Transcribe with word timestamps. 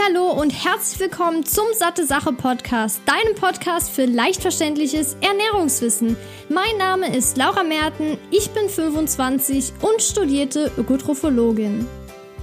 Hallo 0.00 0.30
und 0.30 0.50
herzlich 0.50 1.00
willkommen 1.00 1.44
zum 1.44 1.66
Satte 1.74 2.06
Sache 2.06 2.32
Podcast, 2.32 3.02
deinem 3.04 3.34
Podcast 3.34 3.90
für 3.90 4.06
leicht 4.06 4.40
verständliches 4.40 5.16
Ernährungswissen. 5.20 6.16
Mein 6.48 6.76
Name 6.78 7.14
ist 7.14 7.36
Laura 7.36 7.62
Merten, 7.62 8.16
ich 8.30 8.50
bin 8.50 8.68
25 8.68 9.72
und 9.82 10.00
studierte 10.00 10.70
Ökotrophologin. 10.78 11.86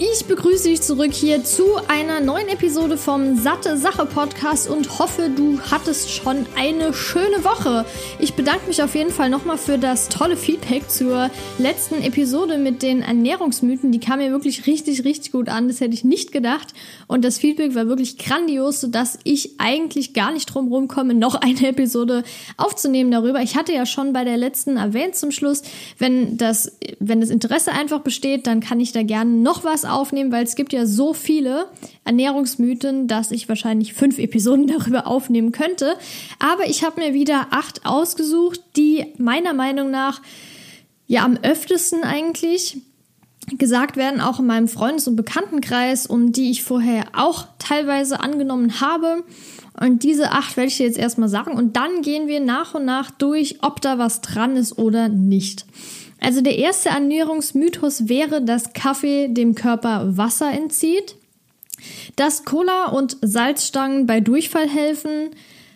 Ich 0.01 0.23
begrüße 0.27 0.69
dich 0.69 0.81
zurück 0.81 1.11
hier 1.11 1.43
zu 1.43 1.75
einer 1.89 2.21
neuen 2.21 2.47
Episode 2.47 2.95
vom 2.95 3.35
Satte 3.35 3.77
Sache 3.77 4.05
Podcast 4.05 4.69
und 4.69 4.97
hoffe, 4.97 5.29
du 5.29 5.59
hattest 5.59 6.09
schon 6.09 6.45
eine 6.55 6.93
schöne 6.93 7.43
Woche. 7.43 7.85
Ich 8.17 8.33
bedanke 8.33 8.65
mich 8.67 8.81
auf 8.81 8.95
jeden 8.95 9.11
Fall 9.11 9.29
nochmal 9.29 9.57
für 9.57 9.77
das 9.77 10.07
tolle 10.07 10.37
Feedback 10.37 10.89
zur 10.89 11.29
letzten 11.57 12.01
Episode 12.01 12.57
mit 12.57 12.81
den 12.81 13.01
Ernährungsmythen. 13.01 13.91
Die 13.91 13.99
kam 13.99 14.19
mir 14.19 14.31
wirklich 14.31 14.67
richtig, 14.67 15.03
richtig 15.03 15.33
gut 15.33 15.49
an. 15.49 15.67
Das 15.67 15.81
hätte 15.81 15.95
ich 15.95 16.05
nicht 16.05 16.31
gedacht. 16.31 16.73
Und 17.07 17.25
das 17.25 17.37
Feedback 17.37 17.75
war 17.75 17.87
wirklich 17.87 18.17
grandios, 18.17 18.79
sodass 18.79 19.19
ich 19.25 19.59
eigentlich 19.59 20.13
gar 20.13 20.31
nicht 20.31 20.45
drum 20.45 20.69
rumkomme, 20.69 21.13
noch 21.13 21.35
eine 21.35 21.67
Episode 21.67 22.23
aufzunehmen 22.55 23.11
darüber. 23.11 23.41
Ich 23.41 23.57
hatte 23.57 23.73
ja 23.73 23.85
schon 23.85 24.13
bei 24.13 24.23
der 24.23 24.37
letzten 24.37 24.77
erwähnt 24.77 25.17
zum 25.17 25.31
Schluss, 25.31 25.61
wenn 25.97 26.37
das, 26.37 26.77
wenn 26.99 27.19
das 27.19 27.31
Interesse 27.31 27.73
einfach 27.73 27.99
besteht, 27.99 28.47
dann 28.47 28.61
kann 28.61 28.79
ich 28.79 28.93
da 28.93 29.03
gerne 29.03 29.31
noch 29.31 29.65
was 29.65 29.88
aufnehmen, 29.93 30.31
weil 30.31 30.43
es 30.43 30.55
gibt 30.55 30.73
ja 30.73 30.85
so 30.85 31.13
viele 31.13 31.67
Ernährungsmythen, 32.05 33.07
dass 33.07 33.31
ich 33.31 33.49
wahrscheinlich 33.49 33.93
fünf 33.93 34.17
Episoden 34.17 34.67
darüber 34.79 35.07
aufnehmen 35.07 35.51
könnte. 35.51 35.95
Aber 36.39 36.67
ich 36.67 36.83
habe 36.83 37.01
mir 37.01 37.13
wieder 37.13 37.47
acht 37.51 37.85
ausgesucht, 37.85 38.61
die 38.75 39.05
meiner 39.17 39.53
Meinung 39.53 39.91
nach 39.91 40.21
ja 41.07 41.23
am 41.23 41.37
öftesten 41.41 42.03
eigentlich 42.03 42.77
gesagt 43.57 43.97
werden, 43.97 44.21
auch 44.21 44.39
in 44.39 44.45
meinem 44.45 44.67
Freundes- 44.67 45.07
und 45.07 45.15
Bekanntenkreis 45.15 46.05
und 46.05 46.33
die 46.33 46.51
ich 46.51 46.63
vorher 46.63 47.05
auch 47.13 47.47
teilweise 47.57 48.19
angenommen 48.19 48.79
habe. 48.81 49.23
Und 49.79 50.03
diese 50.03 50.31
acht 50.31 50.57
werde 50.57 50.67
ich 50.67 50.77
dir 50.77 50.85
jetzt 50.85 50.97
erstmal 50.97 51.29
sagen 51.29 51.53
und 51.53 51.75
dann 51.77 52.01
gehen 52.01 52.27
wir 52.27 52.41
nach 52.41 52.75
und 52.75 52.85
nach 52.85 53.11
durch, 53.11 53.59
ob 53.61 53.81
da 53.81 53.97
was 53.97 54.21
dran 54.21 54.55
ist 54.57 54.77
oder 54.77 55.07
nicht. 55.07 55.65
Also 56.19 56.41
der 56.41 56.57
erste 56.57 56.89
Ernährungsmythos 56.89 58.09
wäre, 58.09 58.41
dass 58.41 58.73
Kaffee 58.73 59.29
dem 59.29 59.55
Körper 59.55 60.17
Wasser 60.17 60.51
entzieht, 60.51 61.15
dass 62.15 62.43
Cola 62.43 62.87
und 62.87 63.17
Salzstangen 63.21 64.05
bei 64.05 64.19
Durchfall 64.19 64.67
helfen, 64.67 65.29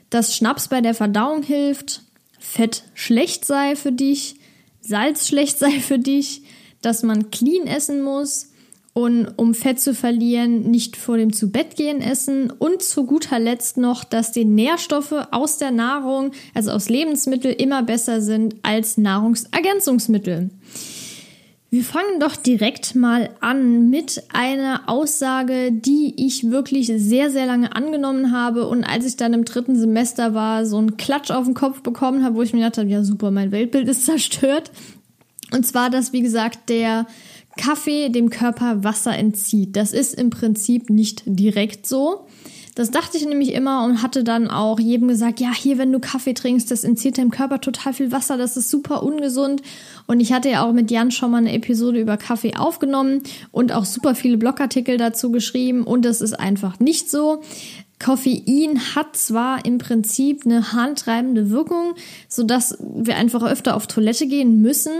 dass 0.09 0.35
Schnaps 0.35 0.67
bei 0.67 0.81
der 0.81 0.93
Verdauung 0.93 1.43
hilft, 1.43 2.01
Fett 2.39 2.83
schlecht 2.93 3.45
sei 3.45 3.75
für 3.75 3.91
dich, 3.91 4.35
Salz 4.81 5.27
schlecht 5.27 5.57
sei 5.57 5.71
für 5.79 5.97
dich, 5.97 6.43
dass 6.81 7.03
man 7.03 7.31
clean 7.31 7.67
essen 7.67 8.01
muss, 8.01 8.49
und 8.93 9.27
um 9.37 9.55
Fett 9.55 9.79
zu 9.79 9.95
verlieren, 9.95 10.69
nicht 10.69 10.97
vor 10.97 11.17
dem 11.17 11.33
Zubettgehen 11.33 11.99
essen 11.99 12.51
und 12.51 12.83
zu 12.83 13.05
guter 13.05 13.39
Letzt 13.39 13.77
noch, 13.77 14.03
dass 14.03 14.31
die 14.31 14.45
Nährstoffe 14.45 15.15
aus 15.31 15.57
der 15.57 15.71
Nahrung, 15.71 16.31
also 16.53 16.71
aus 16.71 16.89
Lebensmitteln, 16.89 17.55
immer 17.55 17.81
besser 17.81 18.21
sind 18.21 18.55
als 18.61 18.97
Nahrungsergänzungsmittel. 18.97 20.51
Wir 21.71 21.83
fangen 21.83 22.19
doch 22.19 22.35
direkt 22.35 22.93
mal 22.93 23.31
an 23.39 23.89
mit 23.89 24.25
einer 24.31 24.83
Aussage, 24.85 25.71
die 25.71 26.13
ich 26.23 26.51
wirklich 26.51 26.91
sehr, 26.95 27.31
sehr 27.31 27.47
lange 27.47 27.75
angenommen 27.75 28.31
habe 28.31 28.67
und 28.67 28.83
als 28.83 29.07
ich 29.07 29.17
dann 29.17 29.33
im 29.33 29.43
dritten 29.43 29.75
Semester 29.75 30.35
war, 30.35 30.67
so 30.67 30.77
einen 30.77 30.97
Klatsch 30.97 31.31
auf 31.31 31.45
den 31.45 31.55
Kopf 31.55 31.81
bekommen 31.81 32.23
habe, 32.23 32.35
wo 32.35 32.43
ich 32.43 32.53
mir 32.53 32.59
gedacht 32.59 32.77
habe, 32.77 32.89
ja 32.89 33.03
super, 33.03 33.31
mein 33.31 33.51
Weltbild 33.51 33.87
ist 33.87 34.05
zerstört. 34.05 34.69
Und 35.51 35.65
zwar, 35.65 35.89
dass, 35.89 36.13
wie 36.13 36.21
gesagt, 36.21 36.69
der 36.69 37.07
Kaffee 37.57 38.09
dem 38.09 38.29
Körper 38.29 38.83
Wasser 38.83 39.17
entzieht. 39.17 39.75
Das 39.75 39.93
ist 39.93 40.15
im 40.15 40.29
Prinzip 40.29 40.89
nicht 40.89 41.23
direkt 41.25 41.85
so. 41.85 42.25
Das 42.75 42.89
dachte 42.89 43.17
ich 43.17 43.25
nämlich 43.27 43.53
immer 43.53 43.85
und 43.85 44.01
hatte 44.01 44.23
dann 44.23 44.49
auch 44.49 44.79
jedem 44.79 45.07
gesagt, 45.07 45.39
ja, 45.39 45.53
hier, 45.53 45.77
wenn 45.77 45.91
du 45.91 45.99
Kaffee 45.99 46.33
trinkst, 46.33 46.71
das 46.71 46.83
entzieht 46.83 47.19
deinem 47.19 47.29
Körper 47.29 47.61
total 47.61 47.93
viel 47.93 48.11
Wasser, 48.11 48.35
das 48.35 48.57
ist 48.57 48.71
super 48.71 49.03
ungesund. 49.03 49.61
Und 50.07 50.19
ich 50.19 50.33
hatte 50.33 50.49
ja 50.49 50.65
auch 50.65 50.73
mit 50.73 50.89
Jan 50.89 51.11
schon 51.11 51.29
mal 51.29 51.37
eine 51.37 51.53
Episode 51.53 51.99
über 51.99 52.17
Kaffee 52.17 52.55
aufgenommen 52.55 53.21
und 53.51 53.71
auch 53.71 53.85
super 53.85 54.15
viele 54.15 54.37
Blogartikel 54.37 54.97
dazu 54.97 55.31
geschrieben 55.31 55.83
und 55.83 56.03
das 56.03 56.21
ist 56.21 56.33
einfach 56.33 56.79
nicht 56.79 57.11
so. 57.11 57.41
Koffein 58.03 58.95
hat 58.95 59.15
zwar 59.15 59.65
im 59.65 59.77
Prinzip 59.77 60.41
eine 60.45 60.73
handtreibende 60.73 61.51
Wirkung, 61.51 61.93
sodass 62.27 62.77
wir 62.81 63.15
einfach 63.15 63.43
öfter 63.43 63.75
auf 63.75 63.87
Toilette 63.87 64.27
gehen 64.27 64.61
müssen. 64.61 64.91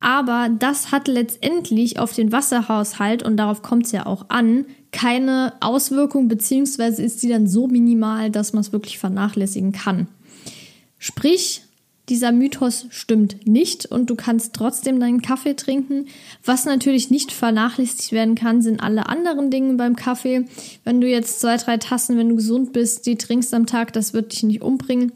Aber 0.00 0.50
das 0.56 0.92
hat 0.92 1.08
letztendlich 1.08 1.98
auf 1.98 2.12
den 2.12 2.32
Wasserhaushalt, 2.32 3.22
und 3.22 3.36
darauf 3.36 3.62
kommt 3.62 3.86
es 3.86 3.92
ja 3.92 4.06
auch 4.06 4.26
an, 4.28 4.66
keine 4.92 5.54
Auswirkung, 5.60 6.28
beziehungsweise 6.28 7.02
ist 7.02 7.20
sie 7.20 7.28
dann 7.28 7.46
so 7.46 7.66
minimal, 7.66 8.30
dass 8.30 8.52
man 8.52 8.60
es 8.60 8.72
wirklich 8.72 8.98
vernachlässigen 8.98 9.72
kann. 9.72 10.08
Sprich, 10.98 11.62
dieser 12.08 12.30
Mythos 12.30 12.86
stimmt 12.90 13.46
nicht 13.46 13.86
und 13.86 14.08
du 14.08 14.14
kannst 14.14 14.54
trotzdem 14.54 15.00
deinen 15.00 15.22
Kaffee 15.22 15.54
trinken. 15.54 16.06
Was 16.44 16.64
natürlich 16.64 17.10
nicht 17.10 17.32
vernachlässigt 17.32 18.12
werden 18.12 18.36
kann, 18.36 18.62
sind 18.62 18.80
alle 18.80 19.08
anderen 19.08 19.50
Dinge 19.50 19.74
beim 19.74 19.96
Kaffee. 19.96 20.44
Wenn 20.84 21.00
du 21.00 21.08
jetzt 21.08 21.40
zwei, 21.40 21.56
drei 21.56 21.78
Tassen, 21.78 22.16
wenn 22.16 22.28
du 22.28 22.36
gesund 22.36 22.72
bist, 22.72 23.06
die 23.06 23.16
trinkst 23.16 23.52
am 23.54 23.66
Tag, 23.66 23.92
das 23.92 24.12
wird 24.12 24.32
dich 24.32 24.44
nicht 24.44 24.62
umbringen. 24.62 25.12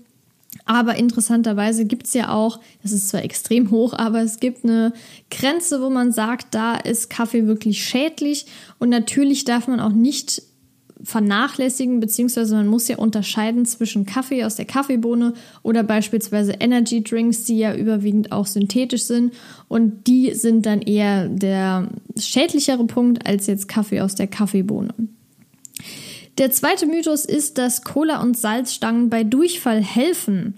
Aber 0.70 0.94
interessanterweise 0.94 1.84
gibt 1.84 2.06
es 2.06 2.14
ja 2.14 2.32
auch, 2.32 2.60
das 2.80 2.92
ist 2.92 3.08
zwar 3.08 3.24
extrem 3.24 3.72
hoch, 3.72 3.92
aber 3.92 4.22
es 4.22 4.38
gibt 4.38 4.62
eine 4.62 4.92
Grenze, 5.28 5.82
wo 5.82 5.90
man 5.90 6.12
sagt, 6.12 6.54
da 6.54 6.76
ist 6.76 7.10
Kaffee 7.10 7.48
wirklich 7.48 7.84
schädlich. 7.84 8.46
Und 8.78 8.88
natürlich 8.88 9.44
darf 9.44 9.66
man 9.66 9.80
auch 9.80 9.90
nicht 9.90 10.42
vernachlässigen, 11.02 11.98
beziehungsweise 11.98 12.54
man 12.54 12.68
muss 12.68 12.86
ja 12.86 12.98
unterscheiden 12.98 13.66
zwischen 13.66 14.06
Kaffee 14.06 14.44
aus 14.44 14.54
der 14.54 14.64
Kaffeebohne 14.64 15.34
oder 15.64 15.82
beispielsweise 15.82 16.52
Energy 16.60 17.02
Drinks, 17.02 17.42
die 17.42 17.58
ja 17.58 17.74
überwiegend 17.74 18.30
auch 18.30 18.46
synthetisch 18.46 19.02
sind. 19.02 19.34
Und 19.66 20.06
die 20.06 20.34
sind 20.34 20.66
dann 20.66 20.82
eher 20.82 21.26
der 21.26 21.88
schädlichere 22.16 22.84
Punkt 22.84 23.26
als 23.26 23.48
jetzt 23.48 23.66
Kaffee 23.66 24.02
aus 24.02 24.14
der 24.14 24.28
Kaffeebohne. 24.28 24.94
Der 26.40 26.50
zweite 26.50 26.86
Mythos 26.86 27.26
ist, 27.26 27.58
dass 27.58 27.82
Cola 27.82 28.22
und 28.22 28.34
Salzstangen 28.34 29.10
bei 29.10 29.24
Durchfall 29.24 29.82
helfen. 29.82 30.54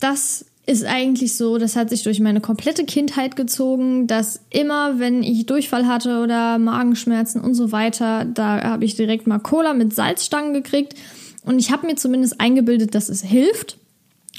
Das 0.00 0.44
ist 0.66 0.84
eigentlich 0.84 1.36
so, 1.36 1.58
das 1.58 1.76
hat 1.76 1.90
sich 1.90 2.02
durch 2.02 2.18
meine 2.18 2.40
komplette 2.40 2.84
Kindheit 2.84 3.36
gezogen, 3.36 4.08
dass 4.08 4.40
immer, 4.50 4.98
wenn 4.98 5.22
ich 5.22 5.46
Durchfall 5.46 5.86
hatte 5.86 6.20
oder 6.22 6.58
Magenschmerzen 6.58 7.40
und 7.40 7.54
so 7.54 7.70
weiter, 7.70 8.24
da 8.24 8.62
habe 8.62 8.84
ich 8.84 8.96
direkt 8.96 9.28
mal 9.28 9.38
Cola 9.38 9.74
mit 9.74 9.94
Salzstangen 9.94 10.52
gekriegt. 10.52 10.94
Und 11.44 11.60
ich 11.60 11.70
habe 11.70 11.86
mir 11.86 11.94
zumindest 11.94 12.40
eingebildet, 12.40 12.96
dass 12.96 13.08
es 13.08 13.22
hilft. 13.22 13.78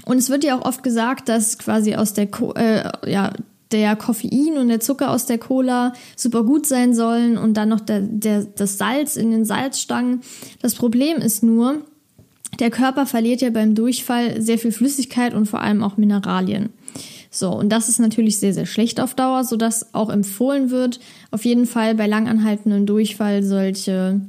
Und 0.05 0.17
es 0.17 0.29
wird 0.29 0.43
ja 0.43 0.59
auch 0.59 0.65
oft 0.65 0.83
gesagt, 0.83 1.29
dass 1.29 1.57
quasi 1.57 1.95
aus 1.95 2.13
der, 2.13 2.27
Co 2.27 2.53
äh, 2.53 2.91
ja, 3.09 3.31
der 3.71 3.95
Koffein 3.95 4.57
und 4.57 4.67
der 4.67 4.81
Zucker 4.81 5.11
aus 5.11 5.25
der 5.25 5.37
Cola 5.37 5.93
super 6.17 6.43
gut 6.43 6.65
sein 6.65 6.93
sollen 6.93 7.37
und 7.37 7.55
dann 7.55 7.69
noch 7.69 7.79
der, 7.79 8.01
der, 8.01 8.43
das 8.43 8.77
Salz 8.77 9.15
in 9.15 9.31
den 9.31 9.45
Salzstangen. 9.45 10.21
Das 10.61 10.75
Problem 10.75 11.17
ist 11.17 11.41
nur, 11.41 11.83
der 12.59 12.71
Körper 12.71 13.05
verliert 13.05 13.41
ja 13.41 13.49
beim 13.49 13.75
Durchfall 13.75 14.41
sehr 14.41 14.57
viel 14.57 14.71
Flüssigkeit 14.71 15.33
und 15.33 15.45
vor 15.45 15.61
allem 15.61 15.83
auch 15.83 15.97
Mineralien. 15.97 16.69
So, 17.29 17.51
und 17.51 17.69
das 17.69 17.89
ist 17.89 17.99
natürlich 17.99 18.39
sehr, 18.39 18.53
sehr 18.53 18.65
schlecht 18.65 18.99
auf 18.99 19.13
Dauer, 19.13 19.43
sodass 19.43 19.93
auch 19.93 20.09
empfohlen 20.09 20.71
wird, 20.71 20.99
auf 21.31 21.45
jeden 21.45 21.65
Fall 21.65 21.95
bei 21.95 22.07
langanhaltendem 22.07 22.85
Durchfall 22.85 23.43
solche 23.43 24.21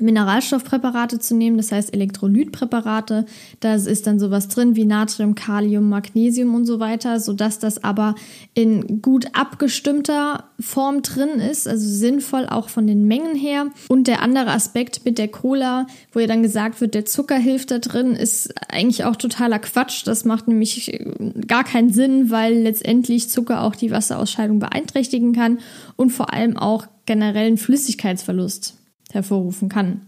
Mineralstoffpräparate 0.00 1.18
zu 1.18 1.34
nehmen, 1.34 1.56
das 1.56 1.72
heißt 1.72 1.92
Elektrolytpräparate. 1.92 3.26
Da 3.60 3.74
ist 3.74 4.06
dann 4.06 4.18
sowas 4.18 4.48
drin 4.48 4.76
wie 4.76 4.84
Natrium, 4.84 5.34
Kalium, 5.34 5.88
Magnesium 5.88 6.54
und 6.54 6.66
so 6.66 6.80
weiter, 6.80 7.18
sodass 7.20 7.58
das 7.58 7.82
aber 7.82 8.14
in 8.54 9.00
gut 9.00 9.26
abgestimmter 9.32 10.44
Form 10.60 11.02
drin 11.02 11.40
ist, 11.40 11.66
also 11.66 11.88
sinnvoll 11.88 12.46
auch 12.46 12.68
von 12.68 12.86
den 12.86 13.06
Mengen 13.06 13.36
her. 13.36 13.66
Und 13.88 14.06
der 14.06 14.22
andere 14.22 14.50
Aspekt 14.50 15.04
mit 15.04 15.18
der 15.18 15.28
Cola, 15.28 15.86
wo 16.12 16.20
ja 16.20 16.26
dann 16.26 16.42
gesagt 16.42 16.80
wird, 16.80 16.94
der 16.94 17.06
Zucker 17.06 17.36
hilft 17.36 17.70
da 17.70 17.78
drin, 17.78 18.12
ist 18.12 18.54
eigentlich 18.70 19.04
auch 19.04 19.16
totaler 19.16 19.58
Quatsch. 19.58 20.06
Das 20.06 20.24
macht 20.24 20.48
nämlich 20.48 20.98
gar 21.46 21.64
keinen 21.64 21.92
Sinn, 21.92 22.30
weil 22.30 22.54
letztendlich 22.54 23.30
Zucker 23.30 23.62
auch 23.62 23.74
die 23.74 23.90
Wasserausscheidung 23.90 24.58
beeinträchtigen 24.58 25.32
kann 25.32 25.58
und 25.96 26.10
vor 26.10 26.32
allem 26.32 26.56
auch 26.56 26.86
generellen 27.06 27.56
Flüssigkeitsverlust 27.56 28.75
hervorrufen 29.12 29.68
kann. 29.68 30.02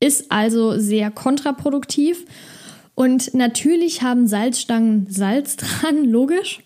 Ist 0.00 0.30
also 0.30 0.78
sehr 0.78 1.10
kontraproduktiv. 1.10 2.24
Und 2.94 3.34
natürlich 3.34 4.02
haben 4.02 4.26
Salzstangen 4.26 5.06
Salz 5.10 5.56
dran, 5.56 6.04
logisch. 6.04 6.60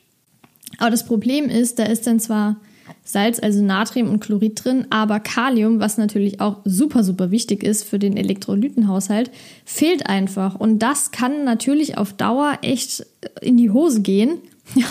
Aber 0.78 0.90
das 0.90 1.04
Problem 1.04 1.48
ist, 1.48 1.78
da 1.78 1.84
ist 1.84 2.06
dann 2.06 2.20
zwar 2.20 2.56
Salz, 3.04 3.40
also 3.40 3.62
Natrium 3.62 4.08
und 4.08 4.20
Chlorid 4.20 4.64
drin, 4.64 4.86
aber 4.90 5.20
Kalium, 5.20 5.80
was 5.80 5.98
natürlich 5.98 6.40
auch 6.40 6.58
super, 6.64 7.02
super 7.02 7.30
wichtig 7.30 7.62
ist 7.62 7.84
für 7.84 7.98
den 7.98 8.16
Elektrolytenhaushalt, 8.16 9.30
fehlt 9.64 10.06
einfach. 10.06 10.54
Und 10.54 10.78
das 10.80 11.10
kann 11.10 11.44
natürlich 11.44 11.98
auf 11.98 12.12
Dauer 12.12 12.58
echt 12.62 13.04
in 13.40 13.56
die 13.56 13.70
Hose 13.70 14.02
gehen. 14.02 14.38
Ja, 14.76 14.86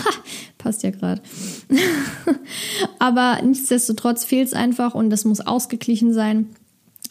passt 0.58 0.82
ja 0.82 0.90
gerade. 0.90 1.22
aber 2.98 3.40
nichtsdestotrotz 3.42 4.26
fehlt 4.26 4.48
es 4.48 4.52
einfach 4.52 4.94
und 4.94 5.08
das 5.08 5.24
muss 5.24 5.40
ausgeglichen 5.40 6.12
sein. 6.12 6.48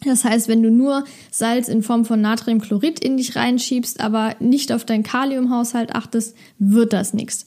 Das 0.06 0.24
heißt, 0.24 0.48
wenn 0.48 0.64
du 0.64 0.72
nur 0.72 1.04
Salz 1.30 1.68
in 1.68 1.84
Form 1.84 2.06
von 2.06 2.22
Natriumchlorid 2.22 3.00
in 3.00 3.18
dich 3.18 3.36
reinschiebst, 3.36 4.00
aber 4.00 4.36
nicht 4.40 4.72
auf 4.72 4.86
deinen 4.86 5.04
Kaliumhaushalt 5.04 5.94
achtest, 5.94 6.36
wird 6.58 6.94
das 6.94 7.14
nichts. 7.14 7.46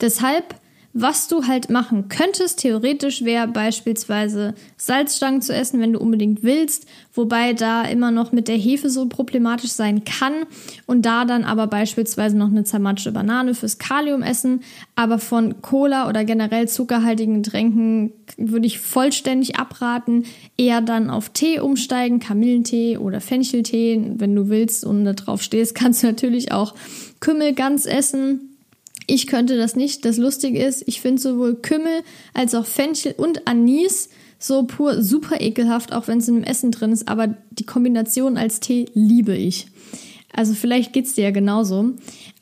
Deshalb 0.00 0.54
was 0.96 1.26
du 1.26 1.48
halt 1.48 1.70
machen 1.70 2.08
könntest, 2.08 2.60
theoretisch 2.60 3.24
wäre 3.24 3.48
beispielsweise 3.48 4.54
Salzstangen 4.76 5.42
zu 5.42 5.52
essen, 5.52 5.80
wenn 5.80 5.92
du 5.92 5.98
unbedingt 5.98 6.44
willst, 6.44 6.86
wobei 7.12 7.52
da 7.52 7.82
immer 7.82 8.12
noch 8.12 8.30
mit 8.30 8.46
der 8.46 8.56
Hefe 8.56 8.88
so 8.88 9.06
problematisch 9.08 9.72
sein 9.72 10.04
kann 10.04 10.32
und 10.86 11.04
da 11.04 11.24
dann 11.24 11.42
aber 11.42 11.66
beispielsweise 11.66 12.36
noch 12.36 12.46
eine 12.46 12.62
zermatschte 12.62 13.10
Banane 13.10 13.54
fürs 13.54 13.78
Kalium 13.78 14.22
essen, 14.22 14.62
aber 14.94 15.18
von 15.18 15.60
Cola 15.62 16.08
oder 16.08 16.24
generell 16.24 16.68
zuckerhaltigen 16.68 17.42
Getränken 17.42 18.12
würde 18.36 18.66
ich 18.66 18.78
vollständig 18.78 19.56
abraten, 19.56 20.24
eher 20.56 20.80
dann 20.80 21.10
auf 21.10 21.30
Tee 21.30 21.58
umsteigen, 21.58 22.20
Kamillentee 22.20 22.98
oder 22.98 23.20
Fencheltee, 23.20 24.12
wenn 24.18 24.36
du 24.36 24.48
willst 24.48 24.84
und 24.84 25.04
da 25.04 25.12
drauf 25.12 25.42
stehst, 25.42 25.74
kannst 25.74 26.04
du 26.04 26.06
natürlich 26.06 26.52
auch 26.52 26.72
Kümmel 27.18 27.52
ganz 27.52 27.84
essen 27.84 28.53
ich 29.06 29.26
könnte 29.26 29.56
das 29.56 29.76
nicht. 29.76 30.04
Das 30.04 30.16
Lustige 30.16 30.62
ist, 30.62 30.84
ich 30.86 31.00
finde 31.00 31.20
sowohl 31.20 31.56
Kümmel 31.56 32.02
als 32.32 32.54
auch 32.54 32.66
Fenchel 32.66 33.14
und 33.16 33.46
Anis 33.46 34.08
so 34.38 34.64
pur 34.64 35.02
super 35.02 35.40
ekelhaft, 35.40 35.92
auch 35.92 36.08
wenn 36.08 36.18
es 36.18 36.28
in 36.28 36.36
einem 36.36 36.44
Essen 36.44 36.70
drin 36.70 36.92
ist. 36.92 37.08
Aber 37.08 37.34
die 37.50 37.66
Kombination 37.66 38.36
als 38.36 38.60
Tee 38.60 38.86
liebe 38.94 39.34
ich. 39.34 39.66
Also 40.32 40.54
vielleicht 40.54 40.92
geht's 40.92 41.14
dir 41.14 41.24
ja 41.24 41.30
genauso. 41.30 41.92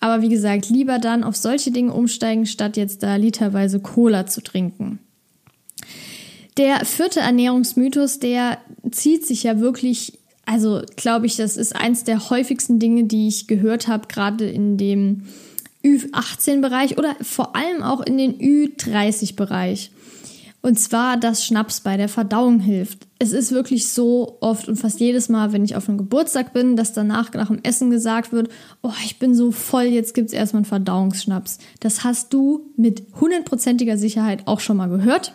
Aber 0.00 0.22
wie 0.22 0.28
gesagt, 0.28 0.68
lieber 0.70 0.98
dann 0.98 1.24
auf 1.24 1.36
solche 1.36 1.70
Dinge 1.70 1.92
umsteigen, 1.92 2.46
statt 2.46 2.76
jetzt 2.76 3.02
da 3.02 3.16
literweise 3.16 3.80
Cola 3.80 4.26
zu 4.26 4.42
trinken. 4.42 4.98
Der 6.56 6.84
vierte 6.84 7.20
Ernährungsmythos, 7.20 8.18
der 8.18 8.58
zieht 8.90 9.26
sich 9.26 9.42
ja 9.42 9.60
wirklich, 9.60 10.18
also 10.44 10.82
glaube 10.96 11.26
ich, 11.26 11.36
das 11.36 11.56
ist 11.56 11.74
eins 11.74 12.04
der 12.04 12.30
häufigsten 12.30 12.78
Dinge, 12.78 13.04
die 13.04 13.28
ich 13.28 13.46
gehört 13.46 13.88
habe, 13.88 14.08
gerade 14.08 14.48
in 14.48 14.76
dem 14.76 15.22
Ü18-Bereich 15.84 16.98
oder 16.98 17.16
vor 17.20 17.56
allem 17.56 17.82
auch 17.82 18.00
in 18.00 18.18
den 18.18 18.38
Ü30-Bereich. 18.38 19.90
Und 20.64 20.78
zwar, 20.78 21.16
dass 21.16 21.44
Schnaps 21.44 21.80
bei 21.80 21.96
der 21.96 22.08
Verdauung 22.08 22.60
hilft. 22.60 23.08
Es 23.18 23.32
ist 23.32 23.50
wirklich 23.50 23.88
so 23.88 24.38
oft 24.40 24.68
und 24.68 24.76
fast 24.76 25.00
jedes 25.00 25.28
Mal, 25.28 25.52
wenn 25.52 25.64
ich 25.64 25.74
auf 25.74 25.88
einem 25.88 25.98
Geburtstag 25.98 26.52
bin, 26.52 26.76
dass 26.76 26.92
danach 26.92 27.32
nach 27.32 27.48
dem 27.48 27.58
Essen 27.64 27.90
gesagt 27.90 28.32
wird, 28.32 28.48
oh, 28.80 28.92
ich 29.04 29.18
bin 29.18 29.34
so 29.34 29.50
voll, 29.50 29.84
jetzt 29.84 30.14
gibt's 30.14 30.32
erstmal 30.32 30.60
einen 30.60 30.66
Verdauungsschnaps. 30.66 31.58
Das 31.80 32.04
hast 32.04 32.32
du 32.32 32.70
mit 32.76 33.02
hundertprozentiger 33.20 33.98
Sicherheit 33.98 34.46
auch 34.46 34.60
schon 34.60 34.76
mal 34.76 34.88
gehört. 34.88 35.34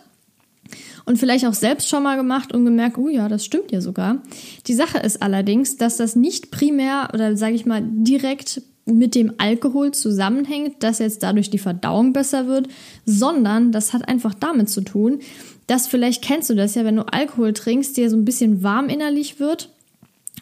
Und 1.04 1.18
vielleicht 1.18 1.46
auch 1.46 1.54
selbst 1.54 1.88
schon 1.88 2.02
mal 2.02 2.16
gemacht 2.16 2.54
und 2.54 2.64
gemerkt, 2.64 2.98
oh 2.98 3.08
ja, 3.08 3.28
das 3.28 3.44
stimmt 3.44 3.70
ja 3.70 3.80
sogar. 3.80 4.22
Die 4.66 4.74
Sache 4.74 4.98
ist 4.98 5.22
allerdings, 5.22 5.76
dass 5.76 5.98
das 5.98 6.16
nicht 6.16 6.50
primär 6.50 7.10
oder 7.12 7.36
sage 7.36 7.54
ich 7.54 7.66
mal 7.66 7.82
direkt 7.82 8.62
mit 8.88 9.14
dem 9.14 9.34
Alkohol 9.38 9.92
zusammenhängt, 9.92 10.82
dass 10.82 10.98
jetzt 10.98 11.22
dadurch 11.22 11.50
die 11.50 11.58
Verdauung 11.58 12.12
besser 12.12 12.46
wird, 12.46 12.68
sondern 13.04 13.72
das 13.72 13.92
hat 13.92 14.08
einfach 14.08 14.34
damit 14.34 14.68
zu 14.68 14.80
tun, 14.80 15.20
dass 15.66 15.86
vielleicht 15.86 16.22
kennst 16.22 16.50
du 16.50 16.54
das 16.54 16.74
ja, 16.74 16.84
wenn 16.84 16.96
du 16.96 17.02
Alkohol 17.12 17.52
trinkst, 17.52 17.96
dir 17.96 18.10
so 18.10 18.16
ein 18.16 18.24
bisschen 18.24 18.62
warm 18.62 18.88
innerlich 18.88 19.38
wird 19.38 19.70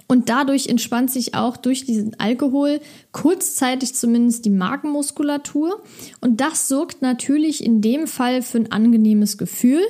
und 0.06 0.28
dadurch 0.28 0.68
entspannt 0.68 1.10
sich 1.10 1.34
auch 1.34 1.56
durch 1.56 1.84
diesen 1.84 2.18
Alkohol 2.20 2.80
kurzzeitig 3.12 3.94
zumindest 3.94 4.44
die 4.44 4.50
Magenmuskulatur 4.50 5.82
und 6.20 6.40
das 6.40 6.68
sorgt 6.68 7.02
natürlich 7.02 7.64
in 7.64 7.80
dem 7.80 8.06
Fall 8.06 8.42
für 8.42 8.58
ein 8.58 8.72
angenehmes 8.72 9.36
Gefühl, 9.36 9.82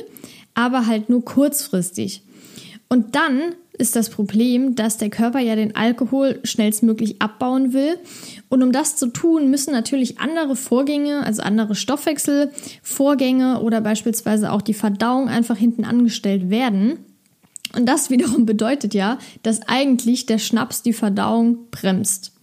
aber 0.55 0.87
halt 0.87 1.11
nur 1.11 1.25
kurzfristig. 1.25 2.23
Und 2.89 3.17
dann 3.17 3.55
ist 3.79 3.97
das 3.97 4.11
Problem, 4.11 4.75
dass 4.75 4.97
der 4.97 5.11
Körper 5.11 5.39
ja 5.39 5.57
den 5.57 5.77
Alkohol 5.77 6.41
schnellstmöglich 6.45 7.21
abbauen 7.21 7.73
will. 7.73 7.99
Und 8.49 8.63
um 8.63 8.73
das 8.73 8.97
zu 8.97 9.09
tun, 9.09 9.51
müssen 9.51 9.73
natürlich 9.73 10.19
andere 10.19 10.57
Vorgänge, 10.57 11.25
also 11.25 11.43
andere 11.43 11.75
Stoffwechselvorgänge 11.75 13.61
oder 13.61 13.81
beispielsweise 13.81 14.53
auch 14.53 14.63
die 14.63 14.75
Verdauung 14.75 15.29
einfach 15.29 15.57
hinten 15.57 15.85
angestellt 15.85 16.51
werden. 16.51 16.99
Und 17.75 17.87
das 17.87 18.11
wiederum 18.11 18.47
bedeutet 18.47 18.95
ja, 18.95 19.19
dass 19.43 19.63
eigentlich 19.69 20.27
der 20.27 20.39
Schnaps 20.39 20.83
die 20.83 20.93
Verdauung 20.93 21.71
bremst. 21.71 22.36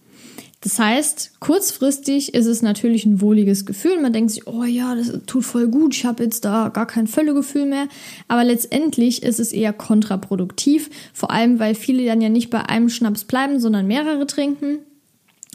Das 0.64 0.78
heißt, 0.78 1.40
kurzfristig 1.40 2.32
ist 2.32 2.46
es 2.46 2.62
natürlich 2.62 3.04
ein 3.04 3.20
wohliges 3.20 3.66
Gefühl. 3.66 4.00
Man 4.00 4.14
denkt 4.14 4.30
sich, 4.30 4.46
oh 4.46 4.64
ja, 4.64 4.94
das 4.94 5.12
tut 5.26 5.44
voll 5.44 5.68
gut, 5.68 5.94
ich 5.94 6.06
habe 6.06 6.24
jetzt 6.24 6.46
da 6.46 6.70
gar 6.70 6.86
kein 6.86 7.06
Völlegefühl 7.06 7.66
mehr. 7.66 7.86
Aber 8.28 8.44
letztendlich 8.44 9.22
ist 9.22 9.40
es 9.40 9.52
eher 9.52 9.74
kontraproduktiv, 9.74 10.88
vor 11.12 11.30
allem 11.30 11.58
weil 11.58 11.74
viele 11.74 12.06
dann 12.06 12.22
ja 12.22 12.30
nicht 12.30 12.48
bei 12.48 12.62
einem 12.62 12.88
Schnaps 12.88 13.24
bleiben, 13.24 13.60
sondern 13.60 13.86
mehrere 13.86 14.26
trinken. 14.26 14.78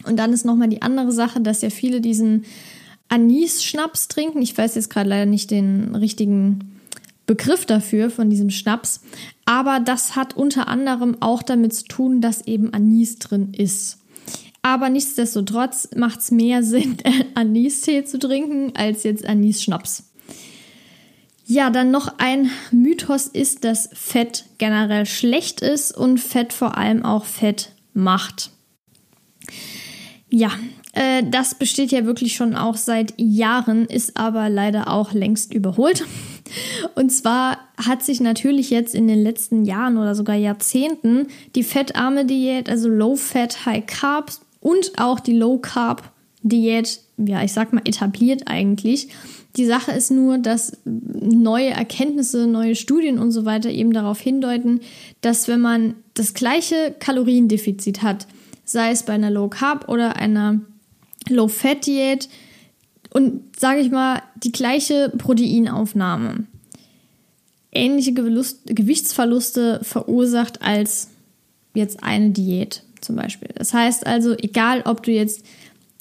Und 0.05 0.17
dann 0.17 0.31
ist 0.31 0.45
nochmal 0.45 0.69
die 0.69 0.83
andere 0.83 1.11
Sache, 1.11 1.41
dass 1.41 1.63
ja 1.63 1.71
viele 1.71 2.01
diesen 2.01 2.45
Anis-Schnaps 3.07 4.09
trinken. 4.09 4.43
Ich 4.43 4.55
weiß 4.55 4.75
jetzt 4.75 4.91
gerade 4.91 5.09
leider 5.09 5.25
nicht 5.25 5.49
den 5.49 5.95
richtigen 5.95 6.77
Begriff 7.25 7.65
dafür 7.65 8.11
von 8.11 8.29
diesem 8.29 8.51
Schnaps. 8.51 9.01
Aber 9.45 9.79
das 9.79 10.15
hat 10.15 10.37
unter 10.37 10.67
anderem 10.67 11.17
auch 11.19 11.41
damit 11.41 11.73
zu 11.73 11.85
tun, 11.85 12.21
dass 12.21 12.45
eben 12.45 12.75
Anis 12.75 13.17
drin 13.17 13.55
ist. 13.57 13.98
Aber 14.61 14.89
nichtsdestotrotz 14.89 15.89
macht 15.95 16.19
es 16.19 16.31
mehr 16.31 16.63
Sinn, 16.63 16.97
Anis-Tee 17.35 18.03
zu 18.05 18.19
trinken, 18.19 18.73
als 18.75 19.03
jetzt 19.03 19.25
Anis-Schnaps. 19.25 20.03
Ja, 21.45 21.71
dann 21.71 21.89
noch 21.89 22.19
ein 22.19 22.51
Mythos 22.71 23.25
ist, 23.25 23.63
dass 23.63 23.89
Fett 23.93 24.45
generell 24.59 25.07
schlecht 25.07 25.61
ist 25.61 25.97
und 25.97 26.19
Fett 26.19 26.53
vor 26.53 26.77
allem 26.77 27.03
auch 27.03 27.25
Fett 27.25 27.71
macht. 27.93 28.51
Ja, 30.29 30.51
äh, 30.93 31.23
das 31.27 31.55
besteht 31.55 31.91
ja 31.91 32.05
wirklich 32.05 32.35
schon 32.35 32.55
auch 32.55 32.77
seit 32.77 33.13
Jahren, 33.17 33.85
ist 33.85 34.15
aber 34.15 34.47
leider 34.49 34.89
auch 34.89 35.11
längst 35.11 35.53
überholt. 35.53 36.05
Und 36.95 37.11
zwar 37.11 37.59
hat 37.77 38.03
sich 38.03 38.21
natürlich 38.21 38.69
jetzt 38.69 38.95
in 38.95 39.07
den 39.07 39.21
letzten 39.21 39.65
Jahren 39.65 39.97
oder 39.97 40.15
sogar 40.15 40.35
Jahrzehnten 40.35 41.27
die 41.55 41.63
fettarme 41.63 42.25
Diät, 42.25 42.69
also 42.69 42.89
Low 42.89 43.15
Fat, 43.15 43.65
High 43.65 43.85
Carbs, 43.85 44.41
und 44.59 44.97
auch 44.97 45.19
die 45.19 45.37
Low 45.37 45.57
Carb 45.57 46.11
Diät, 46.41 47.01
ja, 47.17 47.43
ich 47.43 47.51
sag 47.51 47.73
mal, 47.73 47.81
etabliert 47.83 48.43
eigentlich. 48.45 49.09
Die 49.57 49.65
Sache 49.65 49.91
ist 49.91 50.09
nur, 50.09 50.37
dass 50.37 50.77
neue 50.85 51.71
Erkenntnisse, 51.71 52.47
neue 52.47 52.75
Studien 52.75 53.19
und 53.19 53.31
so 53.31 53.43
weiter 53.43 53.69
eben 53.69 53.91
darauf 53.91 54.21
hindeuten, 54.21 54.79
dass 55.21 55.47
wenn 55.47 55.59
man 55.59 55.95
das 56.13 56.33
gleiche 56.33 56.95
Kaloriendefizit 56.97 58.01
hat, 58.03 58.27
sei 58.63 58.91
es 58.91 59.03
bei 59.03 59.13
einer 59.13 59.31
Low 59.31 59.49
Carb 59.49 59.89
oder 59.89 60.15
einer 60.15 60.61
Low 61.27 61.47
Fat 61.49 61.85
Diät 61.85 62.29
und 63.09 63.41
sage 63.57 63.81
ich 63.81 63.91
mal 63.91 64.21
die 64.37 64.51
gleiche 64.51 65.11
Proteinaufnahme, 65.17 66.45
ähnliche 67.71 68.13
Gewichtsverluste 68.13 69.81
verursacht 69.83 70.61
als 70.61 71.09
jetzt 71.73 72.03
eine 72.03 72.29
Diät 72.29 72.83
zum 73.09 73.15
Beispiel. 73.15 73.49
Das 73.55 73.73
heißt 73.73 74.05
also, 74.05 74.35
egal 74.37 74.83
ob 74.85 75.01
du 75.01 75.11
jetzt 75.11 75.43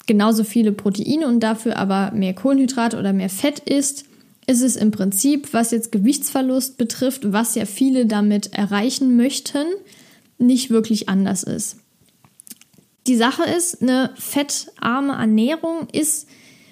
genauso 0.05 0.43
viele 0.43 0.71
Proteine 0.71 1.27
und 1.27 1.39
dafür 1.39 1.75
aber 1.77 2.11
mehr 2.11 2.35
Kohlenhydrate 2.35 2.99
oder 2.99 3.13
mehr 3.13 3.29
Fett 3.29 3.61
isst, 3.61 4.05
ist 4.45 4.61
es 4.61 4.75
im 4.75 4.91
Prinzip, 4.91 5.51
was 5.51 5.71
jetzt 5.71 5.91
Gewichtsverlust 5.91 6.77
betrifft, 6.77 7.33
was 7.33 7.55
ja 7.55 7.65
viele 7.65 8.05
damit 8.05 8.53
erreichen 8.53 9.17
möchten, 9.17 9.65
nicht 10.37 10.69
wirklich 10.69 11.09
anders 11.09 11.41
ist. 11.41 11.77
Die 13.07 13.15
Sache 13.15 13.43
ist, 13.43 13.81
eine 13.81 14.11
fettarme 14.15 15.13
Ernährung 15.13 15.87
ist 15.91 16.27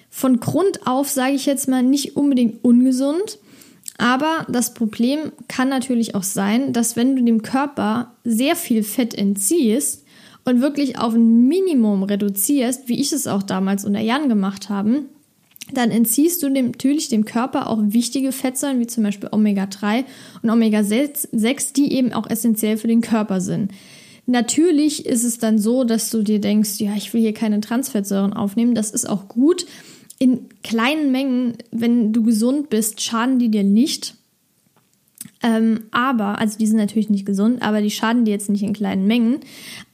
von 0.08 0.38
Grund 0.38 0.86
auf, 0.86 1.08
sage 1.08 1.34
ich 1.34 1.46
jetzt 1.46 1.66
mal, 1.66 1.82
nicht 1.82 2.16
unbedingt 2.16 2.62
ungesund. 2.62 3.40
Aber 3.96 4.46
das 4.48 4.72
Problem 4.72 5.32
kann 5.48 5.68
natürlich 5.68 6.14
auch 6.14 6.22
sein, 6.22 6.72
dass 6.72 6.94
wenn 6.94 7.16
du 7.16 7.24
dem 7.24 7.42
Körper 7.42 8.14
sehr 8.22 8.54
viel 8.54 8.84
Fett 8.84 9.14
entziehst, 9.18 10.04
und 10.48 10.60
wirklich 10.60 10.98
auf 10.98 11.14
ein 11.14 11.46
Minimum 11.46 12.02
reduzierst, 12.02 12.88
wie 12.88 13.00
ich 13.00 13.12
es 13.12 13.26
auch 13.26 13.42
damals 13.42 13.84
unter 13.84 14.00
Jan 14.00 14.28
gemacht 14.28 14.68
habe, 14.68 15.04
dann 15.72 15.90
entziehst 15.90 16.42
du 16.42 16.48
dem, 16.48 16.68
natürlich 16.68 17.08
dem 17.08 17.26
Körper 17.26 17.68
auch 17.68 17.78
wichtige 17.82 18.32
Fettsäuren, 18.32 18.80
wie 18.80 18.86
zum 18.86 19.04
Beispiel 19.04 19.28
Omega-3 19.30 20.04
und 20.42 20.50
Omega-6, 20.50 21.74
die 21.74 21.92
eben 21.92 22.12
auch 22.12 22.28
essentiell 22.28 22.78
für 22.78 22.88
den 22.88 23.02
Körper 23.02 23.40
sind. 23.40 23.72
Natürlich 24.24 25.06
ist 25.06 25.24
es 25.24 25.38
dann 25.38 25.58
so, 25.58 25.84
dass 25.84 26.10
du 26.10 26.22
dir 26.22 26.40
denkst, 26.40 26.80
ja, 26.80 26.94
ich 26.96 27.12
will 27.12 27.20
hier 27.20 27.34
keine 27.34 27.60
Transfettsäuren 27.60 28.32
aufnehmen. 28.32 28.74
Das 28.74 28.90
ist 28.90 29.08
auch 29.08 29.28
gut. 29.28 29.66
In 30.18 30.48
kleinen 30.62 31.12
Mengen, 31.12 31.54
wenn 31.70 32.12
du 32.12 32.22
gesund 32.22 32.70
bist, 32.70 33.00
schaden 33.00 33.38
die 33.38 33.50
dir 33.50 33.64
nicht. 33.64 34.14
Ähm, 35.40 35.84
aber, 35.92 36.38
also 36.38 36.58
die 36.58 36.66
sind 36.66 36.78
natürlich 36.78 37.10
nicht 37.10 37.24
gesund, 37.24 37.62
aber 37.62 37.80
die 37.80 37.90
schaden 37.90 38.24
dir 38.24 38.32
jetzt 38.32 38.50
nicht 38.50 38.62
in 38.62 38.72
kleinen 38.72 39.06
Mengen. 39.06 39.38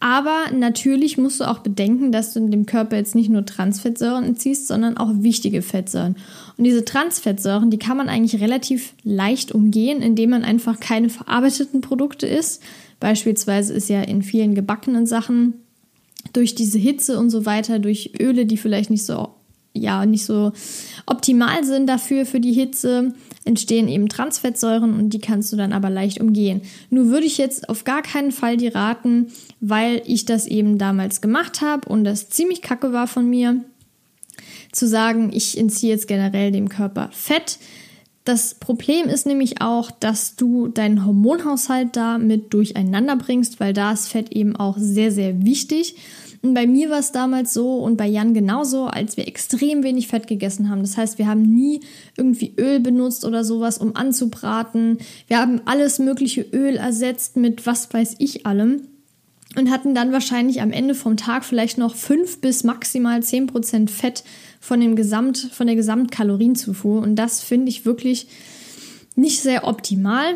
Aber 0.01 0.51
natürlich 0.57 1.19
musst 1.19 1.41
du 1.41 1.45
auch 1.45 1.59
bedenken, 1.59 2.13
dass 2.13 2.33
du 2.33 2.41
in 2.41 2.51
dem 2.51 2.65
Körper 2.65 2.97
jetzt 2.97 3.15
nicht 3.15 3.29
nur 3.29 3.45
Transfettsäuren 3.45 4.25
entziehst, 4.25 4.67
sondern 4.67 4.97
auch 4.97 5.11
wichtige 5.17 5.61
Fettsäuren. 5.61 6.17
Und 6.57 6.65
diese 6.65 6.85
Transfettsäuren, 6.85 7.71
die 7.71 7.79
kann 7.79 7.97
man 7.97 8.09
eigentlich 8.09 8.41
relativ 8.41 8.95
leicht 9.03 9.53
umgehen, 9.53 10.01
indem 10.01 10.31
man 10.31 10.45
einfach 10.45 10.81
keine 10.81 11.11
verarbeiteten 11.11 11.83
Produkte 11.83 12.27
isst. 12.27 12.63
Beispielsweise 12.99 13.75
ist 13.75 13.91
ja 13.91 14.01
in 14.01 14.23
vielen 14.23 14.55
gebackenen 14.55 15.05
Sachen 15.07 15.55
durch 16.33 16.55
diese 16.55 16.79
Hitze 16.79 17.19
und 17.19 17.29
so 17.29 17.45
weiter, 17.45 17.79
durch 17.79 18.13
Öle, 18.19 18.47
die 18.47 18.57
vielleicht 18.57 18.89
nicht 18.89 19.05
so 19.05 19.35
ja 19.75 20.07
nicht 20.07 20.25
so 20.25 20.53
optimal 21.07 21.65
sind 21.65 21.87
dafür 21.89 22.25
für 22.25 22.41
die 22.41 22.53
Hitze, 22.53 23.13
entstehen 23.45 23.89
eben 23.89 24.09
Transfettsäuren 24.09 24.95
und 24.95 25.11
die 25.11 25.19
kannst 25.19 25.53
du 25.53 25.57
dann 25.57 25.73
aber 25.73 25.91
leicht 25.91 26.21
umgehen. 26.21 26.63
Nur 26.91 27.09
würde 27.09 27.27
ich 27.27 27.37
jetzt 27.37 27.69
auf 27.69 27.85
gar 27.85 28.03
keinen 28.03 28.33
Fall 28.33 28.57
die 28.57 28.69
raten, 28.69 29.33
weil 29.61 30.01
ich 30.07 30.25
das 30.25 30.47
eben 30.47 30.79
damals 30.79 31.21
gemacht 31.21 31.61
habe 31.61 31.89
und 31.89 32.05
das 32.05 32.31
ziemlich 32.31 32.63
kacke 32.63 32.93
war 32.93 33.07
von 33.07 33.29
mir, 33.29 33.63
zu 34.73 34.89
sagen, 34.89 35.31
ich 35.33 35.59
entziehe 35.59 35.93
jetzt 35.93 36.09
generell 36.09 36.51
dem 36.51 36.69
Körper 36.69 37.11
Fett. 37.13 37.59
Das 38.25 38.55
Problem 38.55 39.09
ist 39.09 39.27
nämlich 39.27 39.61
auch, 39.61 39.91
dass 39.91 40.35
du 40.35 40.69
deinen 40.69 41.05
Hormonhaushalt 41.05 41.95
damit 41.95 42.55
durcheinander 42.55 43.17
bringst, 43.17 43.61
weil 43.61 43.73
da 43.73 43.93
ist 43.93 44.09
Fett 44.09 44.33
eben 44.33 44.57
auch 44.57 44.77
sehr, 44.79 45.13
sehr 45.13 45.45
wichtig. 45.45 45.97
Und 46.45 46.53
bei 46.53 46.67
mir 46.67 46.91
war 46.91 46.99
es 46.99 47.11
damals 47.11 47.55
so 47.55 47.79
und 47.79 47.97
bei 47.97 48.07
Jan 48.07 48.35
genauso, 48.35 48.85
als 48.85 49.17
wir 49.17 49.27
extrem 49.27 49.83
wenig 49.83 50.09
Fett 50.09 50.27
gegessen 50.27 50.69
haben. 50.69 50.83
Das 50.83 50.99
heißt, 50.99 51.17
wir 51.17 51.27
haben 51.27 51.41
nie 51.41 51.81
irgendwie 52.19 52.53
Öl 52.61 52.81
benutzt 52.81 53.25
oder 53.25 53.45
sowas, 53.45 53.79
um 53.79 53.97
anzubraten. 53.97 54.99
Wir 55.27 55.39
haben 55.39 55.63
alles 55.65 55.99
mögliche 55.99 56.43
Öl 56.43 56.77
ersetzt 56.77 57.39
mit 57.39 57.65
was 57.65 57.95
weiß 57.95 58.17
ich 58.19 58.45
allem 58.45 58.83
und 59.57 59.71
hatten 59.71 59.95
dann 59.95 60.13
wahrscheinlich 60.13 60.61
am 60.61 60.71
Ende 60.71 60.95
vom 60.95 61.17
Tag 61.17 61.47
vielleicht 61.47 61.79
noch 61.79 61.95
fünf 61.95 62.43
bis 62.43 62.63
maximal 62.63 63.23
zehn 63.23 63.47
Prozent 63.47 63.91
Fett 63.91 64.23
von 64.61 64.81
dem 64.81 64.97
Gesamt, 64.97 65.39
von 65.51 65.67
der 65.67 65.77
Gesamtkalorienzufuhr. 65.77 67.01
Und 67.01 67.17
das 67.17 67.41
finde 67.41 67.71
ich 67.71 67.87
wirklich 67.87 68.27
nicht 69.17 69.41
sehr 69.41 69.67
optimal. 69.67 70.35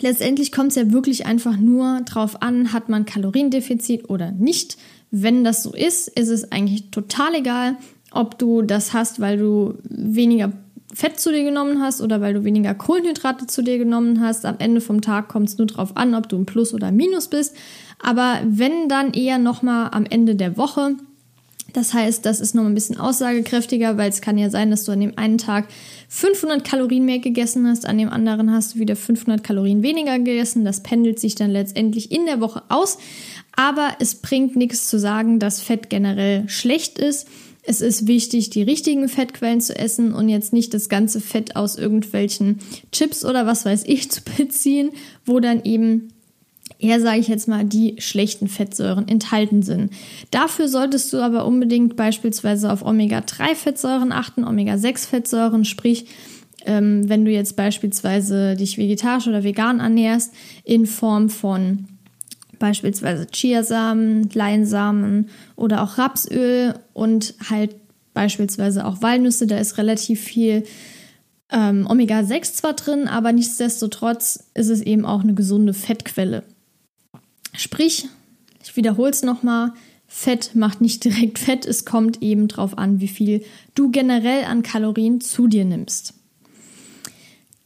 Letztendlich 0.00 0.50
kommt 0.50 0.70
es 0.70 0.76
ja 0.76 0.92
wirklich 0.92 1.26
einfach 1.26 1.58
nur 1.58 2.00
drauf 2.06 2.40
an, 2.40 2.72
hat 2.72 2.88
man 2.88 3.04
Kaloriendefizit 3.04 4.08
oder 4.08 4.32
nicht. 4.32 4.78
Wenn 5.10 5.44
das 5.44 5.62
so 5.62 5.72
ist, 5.72 6.08
ist 6.08 6.28
es 6.28 6.52
eigentlich 6.52 6.90
total 6.90 7.34
egal, 7.34 7.76
ob 8.12 8.38
du 8.38 8.62
das 8.62 8.92
hast, 8.92 9.20
weil 9.20 9.38
du 9.38 9.74
weniger 9.84 10.52
Fett 10.92 11.20
zu 11.20 11.30
dir 11.30 11.44
genommen 11.44 11.80
hast 11.80 12.00
oder 12.00 12.20
weil 12.20 12.34
du 12.34 12.44
weniger 12.44 12.74
Kohlenhydrate 12.74 13.46
zu 13.46 13.62
dir 13.62 13.78
genommen 13.78 14.20
hast. 14.20 14.44
Am 14.44 14.56
Ende 14.58 14.80
vom 14.80 15.00
Tag 15.00 15.28
kommt 15.28 15.48
es 15.48 15.58
nur 15.58 15.68
darauf 15.68 15.96
an, 15.96 16.14
ob 16.14 16.28
du 16.28 16.36
ein 16.36 16.46
Plus 16.46 16.74
oder 16.74 16.90
Minus 16.90 17.28
bist. 17.28 17.56
Aber 18.02 18.38
wenn 18.44 18.88
dann 18.88 19.12
eher 19.12 19.38
nochmal 19.38 19.90
am 19.92 20.04
Ende 20.06 20.34
der 20.34 20.56
Woche. 20.56 20.96
Das 21.72 21.94
heißt, 21.94 22.24
das 22.26 22.40
ist 22.40 22.54
nochmal 22.54 22.72
ein 22.72 22.74
bisschen 22.74 22.98
aussagekräftiger, 22.98 23.96
weil 23.96 24.10
es 24.10 24.20
kann 24.20 24.38
ja 24.38 24.50
sein, 24.50 24.70
dass 24.70 24.84
du 24.84 24.92
an 24.92 25.00
dem 25.00 25.16
einen 25.16 25.38
Tag 25.38 25.68
500 26.08 26.64
Kalorien 26.64 27.04
mehr 27.04 27.18
gegessen 27.18 27.66
hast, 27.66 27.86
an 27.86 27.98
dem 27.98 28.08
anderen 28.08 28.52
hast 28.52 28.74
du 28.74 28.78
wieder 28.78 28.96
500 28.96 29.42
Kalorien 29.44 29.82
weniger 29.82 30.18
gegessen. 30.18 30.64
Das 30.64 30.82
pendelt 30.82 31.20
sich 31.20 31.34
dann 31.34 31.50
letztendlich 31.50 32.10
in 32.10 32.26
der 32.26 32.40
Woche 32.40 32.62
aus. 32.68 32.98
Aber 33.54 33.96
es 33.98 34.14
bringt 34.16 34.56
nichts 34.56 34.88
zu 34.88 34.98
sagen, 34.98 35.38
dass 35.38 35.60
Fett 35.60 35.90
generell 35.90 36.48
schlecht 36.48 36.98
ist. 36.98 37.28
Es 37.62 37.80
ist 37.80 38.06
wichtig, 38.06 38.50
die 38.50 38.62
richtigen 38.62 39.08
Fettquellen 39.08 39.60
zu 39.60 39.78
essen 39.78 40.14
und 40.14 40.28
jetzt 40.28 40.52
nicht 40.52 40.72
das 40.72 40.88
ganze 40.88 41.20
Fett 41.20 41.56
aus 41.56 41.76
irgendwelchen 41.76 42.58
Chips 42.90 43.24
oder 43.24 43.46
was 43.46 43.64
weiß 43.64 43.84
ich 43.86 44.10
zu 44.10 44.22
beziehen, 44.22 44.90
wo 45.26 45.40
dann 45.40 45.62
eben 45.64 46.12
eher, 46.80 47.00
sage 47.00 47.20
ich 47.20 47.28
jetzt 47.28 47.48
mal, 47.48 47.64
die 47.64 47.96
schlechten 47.98 48.48
Fettsäuren 48.48 49.06
enthalten 49.08 49.62
sind. 49.62 49.92
Dafür 50.30 50.68
solltest 50.68 51.12
du 51.12 51.18
aber 51.18 51.44
unbedingt 51.44 51.96
beispielsweise 51.96 52.72
auf 52.72 52.84
Omega-3-Fettsäuren 52.84 54.12
achten, 54.12 54.44
Omega-6-Fettsäuren, 54.44 55.64
sprich, 55.64 56.06
ähm, 56.66 57.08
wenn 57.08 57.24
du 57.24 57.30
jetzt 57.30 57.56
beispielsweise 57.56 58.56
dich 58.56 58.78
vegetarisch 58.78 59.28
oder 59.28 59.44
vegan 59.44 59.80
ernährst, 59.80 60.32
in 60.64 60.86
Form 60.86 61.30
von 61.30 61.86
beispielsweise 62.58 63.26
Chiasamen, 63.26 64.28
Leinsamen 64.32 65.30
oder 65.56 65.82
auch 65.82 65.98
Rapsöl 65.98 66.74
und 66.92 67.34
halt 67.48 67.74
beispielsweise 68.12 68.84
auch 68.84 69.02
Walnüsse. 69.02 69.46
Da 69.46 69.58
ist 69.58 69.78
relativ 69.78 70.20
viel 70.20 70.64
ähm, 71.50 71.86
Omega-6 71.88 72.54
zwar 72.54 72.74
drin, 72.74 73.08
aber 73.08 73.32
nichtsdestotrotz 73.32 74.44
ist 74.54 74.68
es 74.68 74.82
eben 74.82 75.04
auch 75.04 75.22
eine 75.22 75.34
gesunde 75.34 75.74
Fettquelle. 75.74 76.44
Sprich, 77.56 78.08
ich 78.62 78.76
wiederhole 78.76 79.10
es 79.10 79.22
nochmal, 79.22 79.72
Fett 80.06 80.56
macht 80.56 80.80
nicht 80.80 81.04
direkt 81.04 81.38
Fett, 81.38 81.64
es 81.64 81.84
kommt 81.84 82.20
eben 82.20 82.48
darauf 82.48 82.76
an, 82.76 83.00
wie 83.00 83.08
viel 83.08 83.44
du 83.74 83.90
generell 83.90 84.44
an 84.44 84.62
Kalorien 84.62 85.20
zu 85.20 85.46
dir 85.46 85.64
nimmst. 85.64 86.14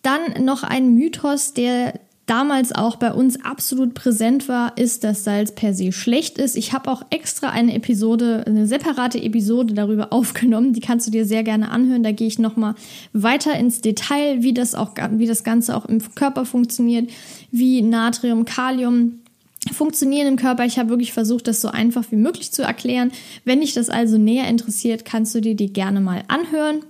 Dann 0.03 0.45
noch 0.45 0.63
ein 0.63 0.95
Mythos, 0.95 1.55
der 1.55 1.99
damals 2.27 2.73
auch 2.73 2.97
bei 2.97 3.13
uns 3.13 3.43
absolut 3.43 3.95
präsent 3.95 4.49
war, 4.49 4.77
ist, 4.77 5.05
dass 5.05 5.25
Salz 5.25 5.55
per 5.55 5.75
se 5.75 5.93
schlecht 5.93 6.39
ist. 6.39 6.57
Ich 6.57 6.73
habe 6.73 6.91
auch 6.91 7.03
extra 7.11 7.51
eine 7.51 7.75
Episode, 7.75 8.45
eine 8.47 8.67
separate 8.67 9.23
Episode 9.23 9.75
darüber 9.75 10.09
aufgenommen. 10.13 10.73
Die 10.73 10.81
kannst 10.81 11.07
du 11.07 11.11
dir 11.11 11.25
sehr 11.25 11.43
gerne 11.43 11.71
anhören. 11.71 12.03
Da 12.03 12.13
gehe 12.13 12.29
ich 12.29 12.39
nochmal 12.39 12.75
weiter 13.13 13.59
ins 13.59 13.81
Detail, 13.81 14.43
wie 14.43 14.55
das 14.55 14.75
auch, 14.75 14.93
wie 15.13 15.27
das 15.27 15.45
Ganze 15.45 15.77
auch 15.77 15.87
im 15.87 16.01
Körper 16.15 16.45
funktioniert, 16.45 17.11
wie 17.51 17.83
Natrium, 17.83 18.45
Kalium 18.45 19.21
funktionieren 19.73 20.27
im 20.27 20.37
Körper. 20.37 20.65
Ich 20.65 20.79
habe 20.79 20.91
wirklich 20.91 21.13
versucht, 21.13 21.49
das 21.49 21.61
so 21.61 21.69
einfach 21.69 22.05
wie 22.11 22.17
möglich 22.17 22.53
zu 22.53 22.63
erklären. 22.63 23.13
Wenn 23.45 23.61
dich 23.61 23.75
das 23.75 23.91
also 23.91 24.19
näher 24.19 24.49
interessiert, 24.49 25.05
kannst 25.05 25.35
du 25.35 25.41
dir 25.41 25.55
die 25.55 25.73
gerne 25.73 26.01
mal 26.01 26.23
anhören. 26.29 26.83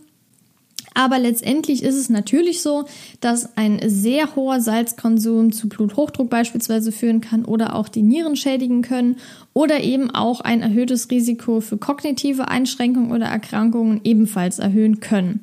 Aber 0.94 1.18
letztendlich 1.18 1.82
ist 1.82 1.96
es 1.96 2.08
natürlich 2.08 2.62
so, 2.62 2.84
dass 3.20 3.56
ein 3.56 3.80
sehr 3.84 4.36
hoher 4.36 4.60
Salzkonsum 4.60 5.52
zu 5.52 5.68
Bluthochdruck 5.68 6.30
beispielsweise 6.30 6.92
führen 6.92 7.20
kann 7.20 7.44
oder 7.44 7.74
auch 7.74 7.88
die 7.88 8.02
Nieren 8.02 8.36
schädigen 8.36 8.82
können 8.82 9.16
oder 9.52 9.82
eben 9.82 10.10
auch 10.12 10.40
ein 10.40 10.62
erhöhtes 10.62 11.10
Risiko 11.10 11.60
für 11.60 11.78
kognitive 11.78 12.46
Einschränkungen 12.48 13.10
oder 13.10 13.26
Erkrankungen 13.26 14.00
ebenfalls 14.04 14.60
erhöhen 14.60 15.00
können. 15.00 15.40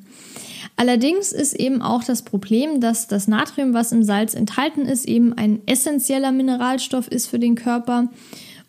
Allerdings 0.81 1.31
ist 1.31 1.53
eben 1.53 1.83
auch 1.83 2.03
das 2.03 2.23
Problem, 2.23 2.81
dass 2.81 3.05
das 3.07 3.27
Natrium, 3.27 3.75
was 3.75 3.91
im 3.91 4.01
Salz 4.01 4.33
enthalten 4.33 4.87
ist, 4.87 5.07
eben 5.07 5.31
ein 5.31 5.59
essentieller 5.67 6.31
Mineralstoff 6.31 7.07
ist 7.07 7.27
für 7.27 7.37
den 7.37 7.53
Körper 7.53 8.09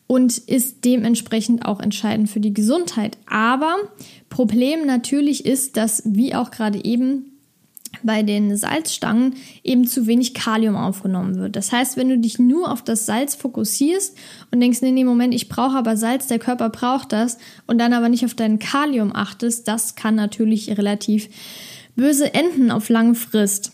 und 0.08 0.36
ist 0.36 0.84
dementsprechend 0.84 1.64
auch 1.64 1.80
entscheidend 1.80 2.28
für 2.28 2.40
die 2.40 2.52
Gesundheit. 2.52 3.16
Aber 3.24 3.76
Problem 4.28 4.84
natürlich 4.84 5.46
ist, 5.46 5.78
dass, 5.78 6.02
wie 6.04 6.34
auch 6.34 6.50
gerade 6.50 6.84
eben, 6.84 7.32
bei 8.02 8.22
den 8.22 8.56
Salzstangen 8.56 9.34
eben 9.62 9.86
zu 9.86 10.06
wenig 10.06 10.34
Kalium 10.34 10.76
aufgenommen 10.76 11.36
wird. 11.36 11.56
Das 11.56 11.72
heißt, 11.72 11.96
wenn 11.96 12.08
du 12.08 12.18
dich 12.18 12.38
nur 12.38 12.70
auf 12.70 12.82
das 12.82 13.06
Salz 13.06 13.34
fokussierst 13.34 14.16
und 14.50 14.60
denkst, 14.60 14.82
nee, 14.82 14.92
nee, 14.92 15.04
Moment, 15.04 15.34
ich 15.34 15.48
brauche 15.48 15.76
aber 15.76 15.96
Salz, 15.96 16.26
der 16.26 16.38
Körper 16.38 16.68
braucht 16.70 17.12
das 17.12 17.38
und 17.66 17.78
dann 17.78 17.92
aber 17.92 18.08
nicht 18.08 18.24
auf 18.24 18.34
dein 18.34 18.58
Kalium 18.58 19.14
achtest, 19.14 19.68
das 19.68 19.94
kann 19.94 20.14
natürlich 20.14 20.76
relativ 20.76 21.28
böse 21.96 22.34
enden 22.34 22.70
auf 22.70 22.88
lange 22.88 23.14
Frist. 23.14 23.72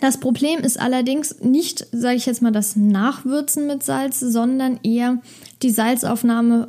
Das 0.00 0.18
Problem 0.18 0.60
ist 0.60 0.80
allerdings 0.80 1.40
nicht, 1.40 1.86
sage 1.92 2.16
ich 2.16 2.24
jetzt 2.24 2.40
mal, 2.40 2.50
das 2.50 2.74
Nachwürzen 2.74 3.66
mit 3.66 3.82
Salz, 3.82 4.18
sondern 4.18 4.80
eher 4.82 5.18
die 5.62 5.70
Salzaufnahme, 5.70 6.68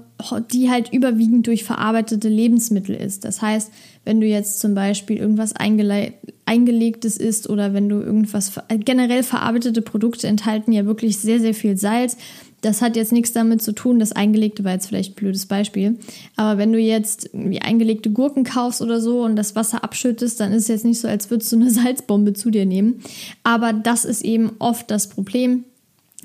die 0.51 0.70
halt 0.70 0.91
überwiegend 0.91 1.48
durch 1.48 1.63
verarbeitete 1.63 2.27
Lebensmittel 2.27 2.94
ist. 2.94 3.24
Das 3.24 3.41
heißt, 3.41 3.72
wenn 4.03 4.20
du 4.20 4.27
jetzt 4.27 4.60
zum 4.60 4.75
Beispiel 4.75 5.15
irgendwas 5.18 5.56
eingele 5.56 6.13
eingelegtes 6.46 7.15
isst 7.15 7.50
oder 7.50 7.74
wenn 7.74 7.88
du 7.88 8.01
irgendwas 8.01 8.51
generell 8.68 9.24
verarbeitete 9.24 9.82
Produkte 9.82 10.27
enthalten 10.27 10.74
ja 10.74 10.86
wirklich 10.86 11.18
sehr, 11.18 11.39
sehr 11.39 11.53
viel 11.53 11.77
Salz. 11.77 12.18
Das 12.62 12.82
hat 12.82 12.96
jetzt 12.96 13.12
nichts 13.12 13.34
damit 13.34 13.62
zu 13.62 13.72
tun, 13.72 14.00
das 14.00 14.12
Eingelegte 14.12 14.63
war 14.63 14.74
jetzt 14.74 14.88
vielleicht 14.88 15.13
ein 15.13 15.15
blödes 15.15 15.48
Beispiel. 15.48 15.98
Aber 16.36 16.60
wenn 16.60 16.72
du 16.72 16.80
jetzt 16.80 17.30
wie 17.34 17.62
eingelegte 17.62 18.12
Gurken 18.12 18.44
kaufst 18.44 18.82
oder 18.82 19.01
so 19.01 19.24
und 19.24 19.36
das 19.36 19.56
Wasser 19.56 19.84
abschüttest, 19.84 20.39
dann 20.39 20.53
ist 20.53 20.63
es 20.63 20.68
jetzt 20.68 20.86
nicht 20.86 21.00
so, 21.00 21.08
als 21.08 21.30
würdest 21.32 21.51
du 21.51 21.56
eine 21.56 21.70
Salzbombe 21.72 22.34
zu 22.34 22.51
dir 22.51 22.65
nehmen. 22.65 23.01
Aber 23.44 23.74
das 23.74 24.06
ist 24.06 24.24
eben 24.24 24.51
oft 24.60 24.91
das 24.91 25.10
Problem, 25.10 25.63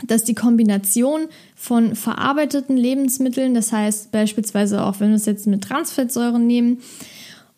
dass 0.06 0.24
die 0.24 0.34
Kombination 0.34 1.22
von 1.54 1.94
verarbeiteten 1.94 2.76
Lebensmitteln, 2.76 3.54
das 3.54 3.72
heißt 3.72 4.12
beispielsweise 4.12 4.82
auch, 4.84 5.00
wenn 5.00 5.08
wir 5.08 5.16
es 5.16 5.24
jetzt 5.24 5.46
mit 5.46 5.64
Transfettsäuren 5.64 6.46
nehmen, 6.46 6.82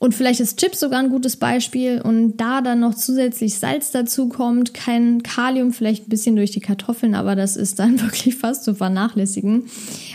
und 0.00 0.14
vielleicht 0.14 0.38
ist 0.38 0.58
Chips 0.58 0.78
sogar 0.78 1.00
ein 1.00 1.08
gutes 1.08 1.36
Beispiel 1.36 2.00
und 2.00 2.36
da 2.36 2.60
dann 2.60 2.80
noch 2.80 2.94
zusätzlich 2.94 3.58
Salz 3.58 3.90
dazu 3.90 4.28
kommt, 4.28 4.72
kein 4.72 5.24
Kalium, 5.24 5.72
vielleicht 5.72 6.06
ein 6.06 6.10
bisschen 6.10 6.36
durch 6.36 6.52
die 6.52 6.60
Kartoffeln, 6.60 7.16
aber 7.16 7.34
das 7.34 7.56
ist 7.56 7.80
dann 7.80 8.00
wirklich 8.00 8.36
fast 8.36 8.62
zu 8.64 8.74
vernachlässigen. 8.74 9.64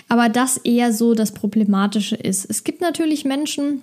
Aber 0.08 0.30
das 0.30 0.58
eher 0.58 0.94
so 0.94 1.16
das 1.16 1.34
Problematische 1.34 2.16
ist. 2.16 2.50
Es 2.50 2.63
gibt 2.63 2.80
natürlich 2.80 3.25
Menschen, 3.25 3.82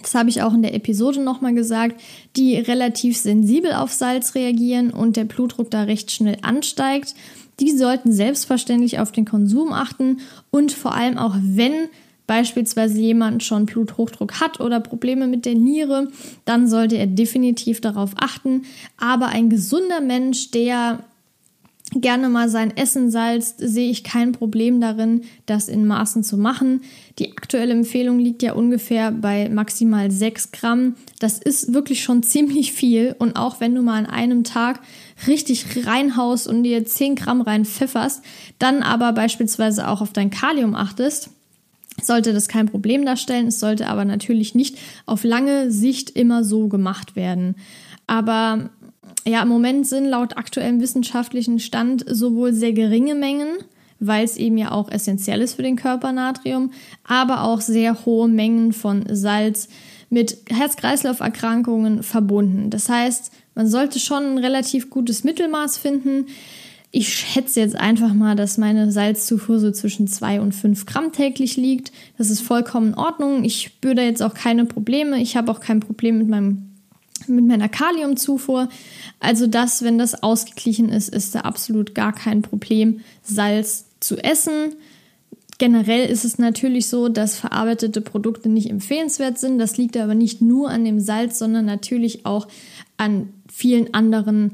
das 0.00 0.14
habe 0.14 0.30
ich 0.30 0.42
auch 0.42 0.54
in 0.54 0.62
der 0.62 0.74
Episode 0.74 1.20
nochmal 1.20 1.54
gesagt, 1.54 2.00
die 2.36 2.56
relativ 2.56 3.16
sensibel 3.16 3.72
auf 3.72 3.92
Salz 3.92 4.36
reagieren 4.36 4.90
und 4.90 5.16
der 5.16 5.24
Blutdruck 5.24 5.70
da 5.70 5.82
recht 5.82 6.12
schnell 6.12 6.38
ansteigt. 6.42 7.14
Die 7.60 7.70
sollten 7.76 8.12
selbstverständlich 8.12 8.98
auf 9.00 9.12
den 9.12 9.24
Konsum 9.24 9.72
achten 9.72 10.20
und 10.50 10.72
vor 10.72 10.94
allem 10.94 11.18
auch 11.18 11.36
wenn 11.40 11.88
beispielsweise 12.26 12.98
jemand 12.98 13.42
schon 13.42 13.66
Bluthochdruck 13.66 14.40
hat 14.40 14.60
oder 14.60 14.80
Probleme 14.80 15.26
mit 15.26 15.44
der 15.44 15.54
Niere, 15.54 16.08
dann 16.44 16.68
sollte 16.68 16.96
er 16.96 17.06
definitiv 17.06 17.80
darauf 17.80 18.12
achten. 18.16 18.62
Aber 18.96 19.26
ein 19.28 19.50
gesunder 19.50 20.00
Mensch, 20.00 20.50
der 20.50 21.00
gerne 21.92 22.28
mal 22.28 22.48
sein 22.48 22.76
Essen 22.76 23.10
salzt, 23.10 23.56
sehe 23.58 23.90
ich 23.90 24.04
kein 24.04 24.32
Problem 24.32 24.80
darin, 24.80 25.22
das 25.46 25.68
in 25.68 25.86
Maßen 25.86 26.24
zu 26.24 26.36
machen. 26.36 26.80
Die 27.18 27.32
aktuelle 27.36 27.72
Empfehlung 27.72 28.18
liegt 28.18 28.42
ja 28.42 28.54
ungefähr 28.54 29.12
bei 29.12 29.48
maximal 29.48 30.10
6 30.10 30.52
Gramm. 30.52 30.96
Das 31.20 31.38
ist 31.38 31.72
wirklich 31.72 32.02
schon 32.02 32.22
ziemlich 32.24 32.72
viel. 32.72 33.14
Und 33.18 33.36
auch 33.36 33.60
wenn 33.60 33.74
du 33.74 33.82
mal 33.82 33.98
an 33.98 34.06
einem 34.06 34.44
Tag 34.44 34.80
richtig 35.26 35.86
reinhaust 35.86 36.48
und 36.48 36.64
dir 36.64 36.84
10 36.84 37.14
Gramm 37.16 37.40
rein 37.42 37.64
pfefferst, 37.64 38.22
dann 38.58 38.82
aber 38.82 39.12
beispielsweise 39.12 39.88
auch 39.88 40.00
auf 40.00 40.12
dein 40.12 40.30
Kalium 40.30 40.74
achtest, 40.74 41.30
sollte 42.02 42.32
das 42.32 42.48
kein 42.48 42.66
Problem 42.66 43.04
darstellen. 43.04 43.48
Es 43.48 43.60
sollte 43.60 43.86
aber 43.86 44.04
natürlich 44.04 44.54
nicht 44.54 44.78
auf 45.06 45.24
lange 45.24 45.70
Sicht 45.70 46.10
immer 46.10 46.44
so 46.44 46.68
gemacht 46.68 47.16
werden. 47.16 47.56
Aber 48.06 48.70
ja, 49.26 49.42
im 49.42 49.48
Moment 49.48 49.86
sind 49.86 50.06
laut 50.06 50.36
aktuellem 50.36 50.80
wissenschaftlichen 50.80 51.60
Stand 51.60 52.04
sowohl 52.08 52.52
sehr 52.52 52.72
geringe 52.72 53.14
Mengen, 53.14 53.48
weil 54.00 54.24
es 54.24 54.36
eben 54.36 54.58
ja 54.58 54.72
auch 54.72 54.90
essentiell 54.90 55.40
ist 55.40 55.54
für 55.54 55.62
den 55.62 55.76
Körper 55.76 56.12
Natrium, 56.12 56.72
aber 57.04 57.44
auch 57.44 57.60
sehr 57.60 58.04
hohe 58.04 58.28
Mengen 58.28 58.72
von 58.72 59.04
Salz 59.10 59.68
mit 60.10 60.36
Herz-Kreislauf-Erkrankungen 60.48 62.02
verbunden. 62.02 62.70
Das 62.70 62.88
heißt, 62.88 63.32
man 63.54 63.66
sollte 63.66 63.98
schon 63.98 64.24
ein 64.24 64.38
relativ 64.38 64.90
gutes 64.90 65.24
Mittelmaß 65.24 65.78
finden. 65.78 66.26
Ich 66.96 67.12
schätze 67.12 67.58
jetzt 67.58 67.74
einfach 67.74 68.14
mal, 68.14 68.36
dass 68.36 68.56
meine 68.56 68.92
Salzzufuhr 68.92 69.58
so 69.58 69.72
zwischen 69.72 70.06
2 70.06 70.40
und 70.40 70.54
5 70.54 70.86
Gramm 70.86 71.10
täglich 71.10 71.56
liegt. 71.56 71.90
Das 72.18 72.30
ist 72.30 72.40
vollkommen 72.40 72.92
in 72.92 72.94
Ordnung. 72.94 73.42
Ich 73.42 73.62
spüre 73.62 73.96
da 73.96 74.02
jetzt 74.02 74.22
auch 74.22 74.32
keine 74.32 74.64
Probleme. 74.64 75.20
Ich 75.20 75.36
habe 75.36 75.50
auch 75.50 75.58
kein 75.58 75.80
Problem 75.80 76.18
mit 76.18 76.28
meinem 76.28 76.70
mit 77.26 77.44
meiner 77.46 77.68
Kaliumzufuhr. 77.68 78.68
Also 79.18 79.48
das, 79.48 79.82
wenn 79.82 79.98
das 79.98 80.22
ausgeglichen 80.22 80.88
ist, 80.88 81.08
ist 81.08 81.34
da 81.34 81.40
absolut 81.40 81.96
gar 81.96 82.12
kein 82.12 82.42
Problem, 82.42 83.00
Salz 83.24 83.86
zu 83.98 84.16
essen. 84.18 84.76
Generell 85.58 86.08
ist 86.08 86.24
es 86.24 86.38
natürlich 86.38 86.88
so, 86.88 87.08
dass 87.08 87.36
verarbeitete 87.36 88.02
Produkte 88.02 88.48
nicht 88.48 88.70
empfehlenswert 88.70 89.38
sind. 89.38 89.58
Das 89.58 89.76
liegt 89.76 89.96
aber 89.96 90.14
nicht 90.14 90.42
nur 90.42 90.70
an 90.70 90.84
dem 90.84 91.00
Salz, 91.00 91.40
sondern 91.40 91.64
natürlich 91.64 92.24
auch 92.24 92.46
an 92.98 93.30
vielen 93.52 93.94
anderen 93.94 94.52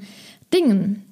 Dingen. 0.54 1.04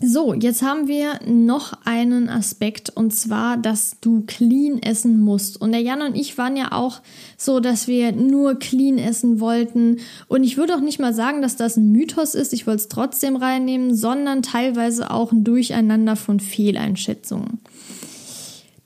So, 0.00 0.32
jetzt 0.32 0.62
haben 0.62 0.86
wir 0.86 1.18
noch 1.26 1.72
einen 1.84 2.28
Aspekt 2.28 2.88
und 2.88 3.12
zwar, 3.12 3.56
dass 3.56 3.96
du 4.00 4.22
clean 4.28 4.80
essen 4.80 5.18
musst. 5.18 5.60
Und 5.60 5.72
der 5.72 5.80
Jan 5.80 6.02
und 6.02 6.14
ich 6.14 6.38
waren 6.38 6.56
ja 6.56 6.70
auch 6.70 7.00
so, 7.36 7.58
dass 7.58 7.88
wir 7.88 8.12
nur 8.12 8.60
clean 8.60 8.98
essen 8.98 9.40
wollten. 9.40 9.98
Und 10.28 10.44
ich 10.44 10.56
würde 10.56 10.76
auch 10.76 10.80
nicht 10.80 11.00
mal 11.00 11.12
sagen, 11.12 11.42
dass 11.42 11.56
das 11.56 11.76
ein 11.76 11.90
Mythos 11.90 12.36
ist, 12.36 12.52
ich 12.52 12.64
wollte 12.68 12.82
es 12.82 12.88
trotzdem 12.88 13.34
reinnehmen, 13.34 13.92
sondern 13.92 14.42
teilweise 14.42 15.10
auch 15.10 15.32
ein 15.32 15.42
Durcheinander 15.42 16.14
von 16.14 16.38
Fehleinschätzungen. 16.38 17.58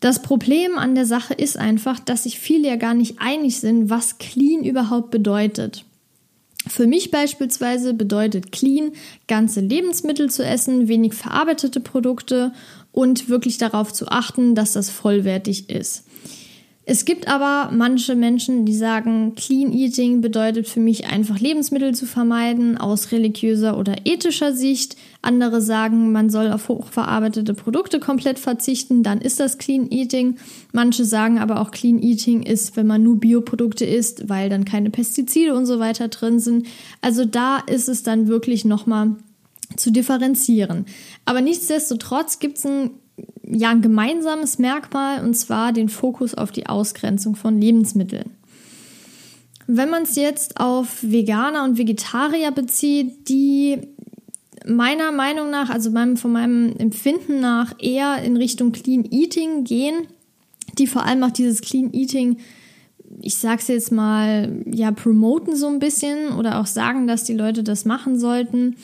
Das 0.00 0.22
Problem 0.22 0.78
an 0.78 0.94
der 0.94 1.04
Sache 1.04 1.34
ist 1.34 1.58
einfach, 1.58 2.00
dass 2.00 2.22
sich 2.22 2.38
viele 2.38 2.68
ja 2.68 2.76
gar 2.76 2.94
nicht 2.94 3.20
einig 3.20 3.60
sind, 3.60 3.90
was 3.90 4.16
clean 4.16 4.64
überhaupt 4.64 5.10
bedeutet. 5.10 5.84
Für 6.68 6.86
mich 6.86 7.10
beispielsweise 7.10 7.92
bedeutet 7.92 8.52
clean, 8.52 8.92
ganze 9.26 9.60
Lebensmittel 9.60 10.30
zu 10.30 10.44
essen, 10.44 10.88
wenig 10.88 11.14
verarbeitete 11.14 11.80
Produkte 11.80 12.52
und 12.92 13.28
wirklich 13.28 13.58
darauf 13.58 13.92
zu 13.92 14.08
achten, 14.08 14.54
dass 14.54 14.72
das 14.72 14.90
vollwertig 14.90 15.70
ist. 15.70 16.04
Es 16.84 17.04
gibt 17.04 17.28
aber 17.28 17.70
manche 17.72 18.16
Menschen, 18.16 18.66
die 18.66 18.74
sagen, 18.74 19.36
Clean 19.36 19.72
Eating 19.72 20.20
bedeutet 20.20 20.66
für 20.66 20.80
mich 20.80 21.06
einfach 21.06 21.38
Lebensmittel 21.38 21.94
zu 21.94 22.06
vermeiden 22.06 22.76
aus 22.76 23.12
religiöser 23.12 23.78
oder 23.78 24.04
ethischer 24.04 24.52
Sicht. 24.52 24.96
Andere 25.22 25.60
sagen, 25.60 26.10
man 26.10 26.28
soll 26.28 26.50
auf 26.50 26.68
hochverarbeitete 26.68 27.54
Produkte 27.54 28.00
komplett 28.00 28.40
verzichten, 28.40 29.04
dann 29.04 29.20
ist 29.20 29.38
das 29.38 29.58
Clean 29.58 29.92
Eating. 29.92 30.38
Manche 30.72 31.04
sagen 31.04 31.38
aber 31.38 31.60
auch 31.60 31.70
Clean 31.70 32.02
Eating 32.02 32.42
ist, 32.42 32.76
wenn 32.76 32.88
man 32.88 33.04
nur 33.04 33.20
Bioprodukte 33.20 33.84
isst, 33.84 34.28
weil 34.28 34.48
dann 34.48 34.64
keine 34.64 34.90
Pestizide 34.90 35.54
und 35.54 35.66
so 35.66 35.78
weiter 35.78 36.08
drin 36.08 36.40
sind. 36.40 36.66
Also 37.00 37.24
da 37.24 37.58
ist 37.58 37.88
es 37.88 38.02
dann 38.02 38.26
wirklich 38.26 38.64
nochmal 38.64 39.14
zu 39.76 39.92
differenzieren. 39.92 40.86
Aber 41.26 41.40
nichtsdestotrotz 41.40 42.40
gibt 42.40 42.58
es 42.58 42.66
ein 42.66 42.90
ja 43.44 43.70
ein 43.70 43.82
gemeinsames 43.82 44.58
Merkmal 44.58 45.24
und 45.24 45.34
zwar 45.34 45.72
den 45.72 45.88
Fokus 45.88 46.34
auf 46.34 46.52
die 46.52 46.66
Ausgrenzung 46.66 47.34
von 47.34 47.60
Lebensmitteln. 47.60 48.30
Wenn 49.66 49.90
man 49.90 50.02
es 50.02 50.16
jetzt 50.16 50.58
auf 50.60 51.02
Veganer 51.02 51.64
und 51.64 51.78
Vegetarier 51.78 52.50
bezieht, 52.50 53.28
die 53.28 53.78
meiner 54.66 55.12
Meinung 55.12 55.50
nach, 55.50 55.70
also 55.70 55.90
meinem, 55.90 56.16
von 56.16 56.32
meinem 56.32 56.76
Empfinden 56.76 57.40
nach, 57.40 57.74
eher 57.78 58.22
in 58.22 58.36
Richtung 58.36 58.72
Clean 58.72 59.04
Eating 59.10 59.64
gehen, 59.64 60.06
die 60.78 60.86
vor 60.86 61.04
allem 61.04 61.22
auch 61.22 61.30
dieses 61.30 61.60
Clean 61.60 61.92
Eating, 61.92 62.38
ich 63.20 63.36
sag's 63.36 63.68
jetzt 63.68 63.92
mal, 63.92 64.62
ja, 64.66 64.90
promoten 64.90 65.56
so 65.56 65.68
ein 65.68 65.78
bisschen 65.78 66.32
oder 66.32 66.60
auch 66.60 66.66
sagen, 66.66 67.06
dass 67.06 67.24
die 67.24 67.34
Leute 67.34 67.62
das 67.62 67.84
machen 67.84 68.18
sollten, 68.18 68.76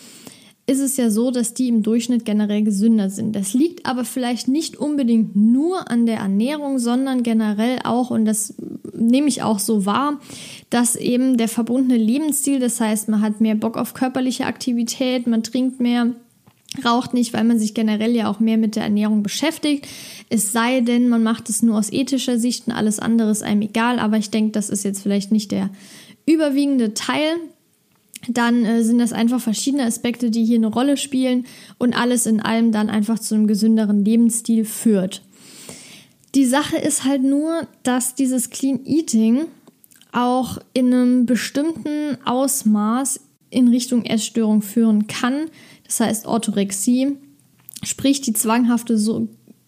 ist 0.68 0.81
es 0.81 0.98
ja 0.98 1.09
so, 1.09 1.31
dass 1.31 1.54
die 1.54 1.68
im 1.68 1.83
Durchschnitt 1.83 2.26
generell 2.26 2.62
gesünder 2.62 3.09
sind. 3.09 3.35
Das 3.35 3.54
liegt 3.54 3.87
aber 3.87 4.04
vielleicht 4.04 4.48
nicht 4.48 4.76
unbedingt 4.76 5.35
nur 5.35 5.90
an 5.90 6.04
der 6.04 6.18
Ernährung, 6.18 6.78
sondern 6.78 7.22
generell 7.22 7.78
auch, 7.85 8.11
und 8.11 8.26
das 8.26 8.54
nehme 8.92 9.28
ich 9.28 9.42
auch 9.42 9.61
so 9.61 9.87
wahr, 9.87 10.20
dass 10.68 10.94
eben 10.94 11.38
der 11.38 11.48
verbundene 11.48 11.96
Lebensstil, 11.96 12.61
das 12.61 12.83
heißt, 12.83 13.09
man 13.09 13.22
hat 13.22 13.40
mehr 13.40 13.54
Bock 13.54 13.78
auf 13.78 13.94
körperliche 13.94 14.44
Aktivität, 14.44 15.26
man 15.26 15.42
trinkt 15.42 15.81
mehr, 15.81 16.12
raucht 16.85 17.14
nicht, 17.14 17.33
weil 17.33 17.44
man 17.44 17.59
sich 17.59 17.72
generell 17.72 18.14
ja 18.14 18.31
auch 18.31 18.38
mehr 18.38 18.59
mit 18.59 18.76
der 18.76 18.83
Ernährung 18.83 19.22
beschäftigt. 19.22 19.88
Es 20.28 20.52
sei 20.52 20.83
denn, 20.83 21.09
man 21.09 21.22
macht 21.22 21.48
es 21.48 21.62
nur 21.62 21.78
aus 21.78 21.90
ethischer 21.90 22.38
Sicht 22.38 22.66
und 22.66 22.74
alles 22.74 22.98
andere 22.98 23.31
ist 23.31 23.42
einem 23.42 23.62
egal, 23.62 23.98
aber 23.98 24.18
ich 24.18 24.28
denke, 24.28 24.52
das 24.52 24.68
ist 24.68 24.85
jetzt 24.85 25.02
vielleicht 25.02 25.33
nicht 25.33 25.50
der 25.50 25.70
überwiegende 26.26 26.92
Teil 26.92 27.37
dann 28.26 28.64
äh, 28.64 28.83
sind 28.83 28.98
das 28.98 29.12
einfach 29.12 29.40
verschiedene 29.40 29.85
Aspekte, 29.85 30.31
die 30.31 30.44
hier 30.44 30.57
eine 30.57 30.66
Rolle 30.66 30.96
spielen 30.96 31.46
und 31.78 31.94
alles 31.94 32.26
in 32.26 32.40
allem 32.40 32.72
dann 32.72 32.90
einfach 32.90 33.18
zu 33.18 33.35
einem 33.35 33.46
gesünderen 33.46 34.04
Lebensstil 34.04 34.64
führt. 34.64 35.22
Die 36.35 36.44
Sache 36.44 36.76
ist 36.76 37.04
halt 37.04 37.22
nur, 37.22 37.66
dass 37.83 38.14
dieses 38.14 38.50
Clean 38.50 38.85
Eating 38.85 39.46
auch 40.12 40.59
in 40.72 40.92
einem 40.92 41.26
bestimmten 41.26 42.18
Ausmaß 42.24 43.20
in 43.50 43.68
Richtung 43.68 44.04
Essstörung 44.04 44.62
führen 44.62 45.07
kann. 45.07 45.46
Das 45.85 46.00
heißt 46.00 46.26
Orthorexie, 46.26 47.16
sprich 47.83 48.20
die 48.20 48.33
zwanghafte, 48.35 48.98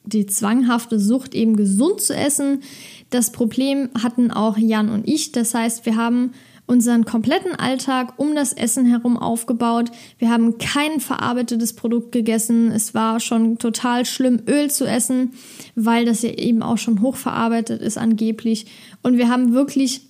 die 0.05 0.27
zwanghafte 0.27 0.99
Sucht 0.99 1.35
eben 1.35 1.57
gesund 1.57 2.01
zu 2.01 2.15
essen. 2.15 2.61
Das 3.09 3.33
Problem 3.33 3.89
hatten 4.03 4.31
auch 4.31 4.59
Jan 4.59 4.91
und 4.91 5.09
ich. 5.09 5.33
Das 5.33 5.55
heißt, 5.55 5.87
wir 5.87 5.97
haben 5.97 6.33
unseren 6.71 7.05
kompletten 7.05 7.57
Alltag 7.57 8.15
um 8.17 8.37
das 8.37 8.53
Essen 8.53 8.87
herum 8.87 9.19
aufgebaut. 9.19 9.91
Wir 10.19 10.31
haben 10.31 10.57
kein 10.59 11.01
verarbeitetes 11.01 11.73
Produkt 11.73 12.13
gegessen. 12.13 12.71
Es 12.71 12.95
war 12.95 13.19
schon 13.19 13.59
total 13.59 14.07
schlimm, 14.07 14.41
Öl 14.47 14.71
zu 14.71 14.87
essen, 14.87 15.33
weil 15.75 16.05
das 16.05 16.23
ja 16.23 16.31
eben 16.31 16.63
auch 16.63 16.79
schon 16.79 17.03
hochverarbeitet 17.03 17.83
ist 17.83 17.99
angeblich. 17.99 18.67
Und 19.03 19.19
wir 19.19 19.29
haben 19.29 19.53
wirklich 19.53 20.03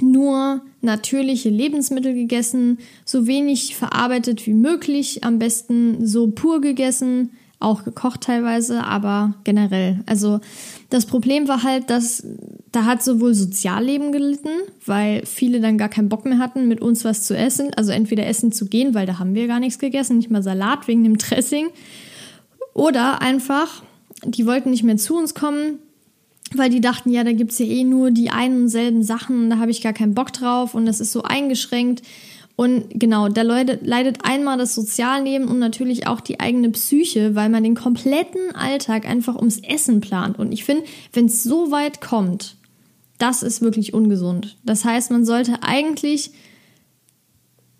nur 0.00 0.62
natürliche 0.80 1.50
Lebensmittel 1.50 2.14
gegessen, 2.14 2.78
so 3.04 3.26
wenig 3.26 3.74
verarbeitet 3.74 4.46
wie 4.46 4.54
möglich, 4.54 5.24
am 5.24 5.40
besten 5.40 6.06
so 6.06 6.28
pur 6.28 6.60
gegessen, 6.60 7.30
auch 7.58 7.82
gekocht 7.82 8.20
teilweise, 8.20 8.84
aber 8.84 9.34
generell. 9.42 10.02
Also 10.06 10.40
das 10.90 11.06
Problem 11.06 11.48
war 11.48 11.62
halt, 11.62 11.88
dass 11.88 12.24
da 12.72 12.84
hat 12.84 13.02
sowohl 13.02 13.34
Sozialleben 13.34 14.12
gelitten, 14.12 14.50
weil 14.84 15.24
viele 15.24 15.60
dann 15.60 15.78
gar 15.78 15.88
keinen 15.88 16.08
Bock 16.08 16.24
mehr 16.24 16.38
hatten, 16.38 16.68
mit 16.68 16.80
uns 16.80 17.04
was 17.04 17.24
zu 17.24 17.36
essen, 17.36 17.72
also 17.74 17.92
entweder 17.92 18.26
essen 18.26 18.52
zu 18.52 18.66
gehen, 18.66 18.94
weil 18.94 19.06
da 19.06 19.18
haben 19.18 19.34
wir 19.34 19.46
gar 19.46 19.60
nichts 19.60 19.78
gegessen, 19.78 20.18
nicht 20.18 20.30
mal 20.30 20.42
Salat 20.42 20.86
wegen 20.88 21.04
dem 21.04 21.16
Dressing, 21.18 21.68
oder 22.74 23.20
einfach, 23.22 23.82
die 24.24 24.46
wollten 24.46 24.70
nicht 24.70 24.84
mehr 24.84 24.96
zu 24.96 25.16
uns 25.16 25.34
kommen, 25.34 25.78
weil 26.54 26.70
die 26.70 26.80
dachten, 26.80 27.10
ja, 27.10 27.24
da 27.24 27.32
gibt's 27.32 27.58
ja 27.58 27.66
eh 27.66 27.84
nur 27.84 28.10
die 28.10 28.30
einen 28.30 28.62
und 28.62 28.68
selben 28.68 29.02
Sachen, 29.02 29.50
da 29.50 29.58
habe 29.58 29.70
ich 29.70 29.82
gar 29.82 29.92
keinen 29.92 30.14
Bock 30.14 30.32
drauf 30.32 30.74
und 30.74 30.86
das 30.86 31.00
ist 31.00 31.12
so 31.12 31.22
eingeschränkt. 31.22 32.02
Und 32.60 32.88
genau, 32.90 33.30
da 33.30 33.40
leidet 33.40 34.18
einmal 34.22 34.58
das 34.58 34.74
Sozialleben 34.74 35.48
und 35.48 35.58
natürlich 35.60 36.06
auch 36.06 36.20
die 36.20 36.40
eigene 36.40 36.68
Psyche, 36.68 37.34
weil 37.34 37.48
man 37.48 37.62
den 37.62 37.74
kompletten 37.74 38.54
Alltag 38.54 39.08
einfach 39.08 39.36
ums 39.36 39.60
Essen 39.60 40.02
plant. 40.02 40.38
Und 40.38 40.52
ich 40.52 40.64
finde, 40.64 40.84
wenn 41.14 41.24
es 41.24 41.42
so 41.42 41.70
weit 41.70 42.02
kommt, 42.02 42.56
das 43.16 43.42
ist 43.42 43.62
wirklich 43.62 43.94
ungesund. 43.94 44.58
Das 44.62 44.84
heißt, 44.84 45.10
man 45.10 45.24
sollte 45.24 45.62
eigentlich 45.62 46.32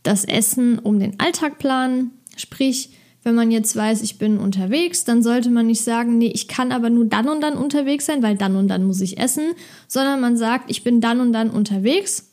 das 0.03 0.25
Essen 0.25 0.79
um 0.79 0.99
den 0.99 1.21
Alltag 1.21 1.59
planen. 1.59 2.13
Sprich, 2.39 2.89
wenn 3.23 3.35
man 3.35 3.51
jetzt 3.51 3.77
weiß, 3.77 4.01
ich 4.01 4.17
bin 4.17 4.39
unterwegs, 4.39 5.05
dann 5.05 5.23
sollte 5.23 5.51
man 5.51 5.67
nicht 5.67 5.85
sagen, 5.85 6.17
nee, 6.17 6.33
ich 6.33 6.49
kann 6.49 6.73
aber 6.73 6.89
nur 6.89 7.05
dann 7.05 7.29
und 7.29 7.43
dann 7.43 7.59
unterwegs 7.59 8.07
sein, 8.07 8.23
weil 8.23 8.39
dann 8.39 8.57
und 8.57 8.69
dann 8.69 8.85
muss 8.85 9.03
ich 9.03 9.19
essen, 9.19 9.53
sondern 9.89 10.23
man 10.23 10.39
sagt, 10.39 10.71
ich 10.71 10.85
bin 10.85 11.03
dann 11.03 11.21
und 11.21 11.35
dann 11.35 11.51
unterwegs 11.51 12.30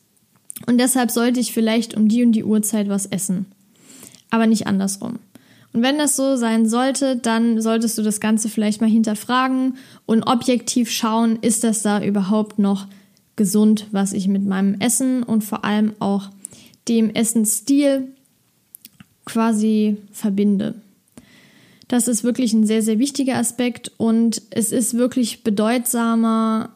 und 0.66 0.80
deshalb 0.80 1.12
sollte 1.12 1.40
ich 1.40 1.54
vielleicht 1.54 1.96
um 1.96 2.08
die 2.08 2.24
und 2.24 2.32
die 2.32 2.44
Uhrzeit 2.44 2.90
was 2.90 3.06
essen. 3.06 3.46
Aber 4.30 4.48
nicht 4.48 4.68
andersrum. 4.68 5.20
Und 5.74 5.84
wenn 5.84 5.98
das 5.98 6.16
so 6.16 6.36
sein 6.38 6.68
sollte, 6.68 7.18
dann 7.18 7.62
solltest 7.62 7.98
du 7.98 8.02
das 8.02 8.20
Ganze 8.20 8.50
vielleicht 8.50 8.82
mal 8.82 8.90
hinterfragen 8.90 9.78
und 10.06 10.24
objektiv 10.24 10.90
schauen, 10.90 11.38
ist 11.42 11.64
das 11.64 11.84
da 11.84 12.04
überhaupt 12.04 12.58
noch 12.58 12.88
gesund, 13.36 13.88
was 13.92 14.14
ich 14.14 14.28
mit 14.28 14.44
meinem 14.44 14.80
Essen 14.80 15.24
und 15.24 15.44
vor 15.44 15.64
allem 15.64 15.94
auch 16.00 16.30
dem 16.88 17.14
Essensstil 17.14 18.08
quasi 19.26 19.98
verbinde. 20.12 20.76
Das 21.88 22.08
ist 22.08 22.24
wirklich 22.24 22.54
ein 22.54 22.66
sehr, 22.66 22.82
sehr 22.82 23.00
wichtiger 23.00 23.38
Aspekt 23.38 23.92
und 23.98 24.42
es 24.50 24.72
ist 24.72 24.96
wirklich 24.96 25.44
bedeutsamer, 25.44 26.70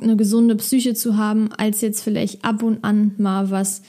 eine 0.00 0.16
gesunde 0.16 0.56
Psyche 0.56 0.94
zu 0.94 1.16
haben, 1.16 1.50
als 1.52 1.80
jetzt 1.80 2.02
vielleicht 2.02 2.44
ab 2.44 2.62
und 2.62 2.82
an 2.84 3.14
mal 3.18 3.50
was 3.50 3.82